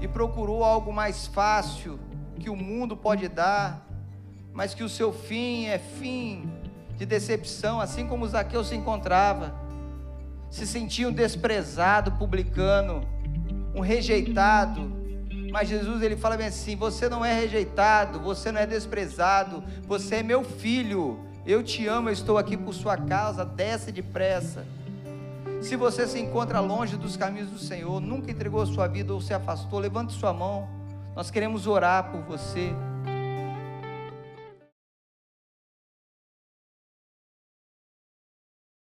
e 0.00 0.08
procurou 0.08 0.64
algo 0.64 0.90
mais 0.90 1.26
fácil 1.26 2.00
que 2.40 2.48
o 2.48 2.56
mundo 2.56 2.96
pode 2.96 3.28
dar, 3.28 3.86
mas 4.54 4.72
que 4.72 4.82
o 4.82 4.88
seu 4.88 5.12
fim 5.12 5.66
é 5.66 5.78
fim 5.78 6.50
de 6.96 7.04
decepção, 7.04 7.82
assim 7.82 8.06
como 8.06 8.26
Zaqueu 8.26 8.64
se 8.64 8.74
encontrava. 8.74 9.54
Se 10.48 10.66
sentia 10.66 11.06
um 11.06 11.12
desprezado 11.12 12.12
publicano, 12.12 13.06
um 13.74 13.80
rejeitado. 13.80 14.90
Mas 15.54 15.68
Jesus 15.68 16.02
ele 16.02 16.16
fala 16.16 16.36
bem 16.36 16.48
assim: 16.48 16.74
você 16.74 17.08
não 17.08 17.24
é 17.24 17.32
rejeitado, 17.32 18.18
você 18.18 18.50
não 18.50 18.60
é 18.60 18.66
desprezado, 18.66 19.62
você 19.86 20.16
é 20.16 20.22
meu 20.24 20.42
filho. 20.42 21.20
Eu 21.46 21.62
te 21.62 21.86
amo, 21.86 22.08
eu 22.08 22.12
estou 22.12 22.36
aqui 22.38 22.56
por 22.56 22.74
sua 22.74 22.96
causa, 22.96 23.44
desce 23.44 23.92
depressa. 23.92 24.66
Se 25.62 25.76
você 25.76 26.08
se 26.08 26.18
encontra 26.18 26.58
longe 26.58 26.96
dos 26.96 27.16
caminhos 27.16 27.50
do 27.50 27.58
Senhor, 27.60 28.00
nunca 28.00 28.32
entregou 28.32 28.62
a 28.62 28.66
sua 28.66 28.88
vida 28.88 29.14
ou 29.14 29.20
se 29.20 29.32
afastou, 29.32 29.78
levante 29.78 30.12
sua 30.14 30.32
mão. 30.32 30.68
Nós 31.14 31.30
queremos 31.30 31.68
orar 31.68 32.10
por 32.10 32.22
você. 32.22 32.74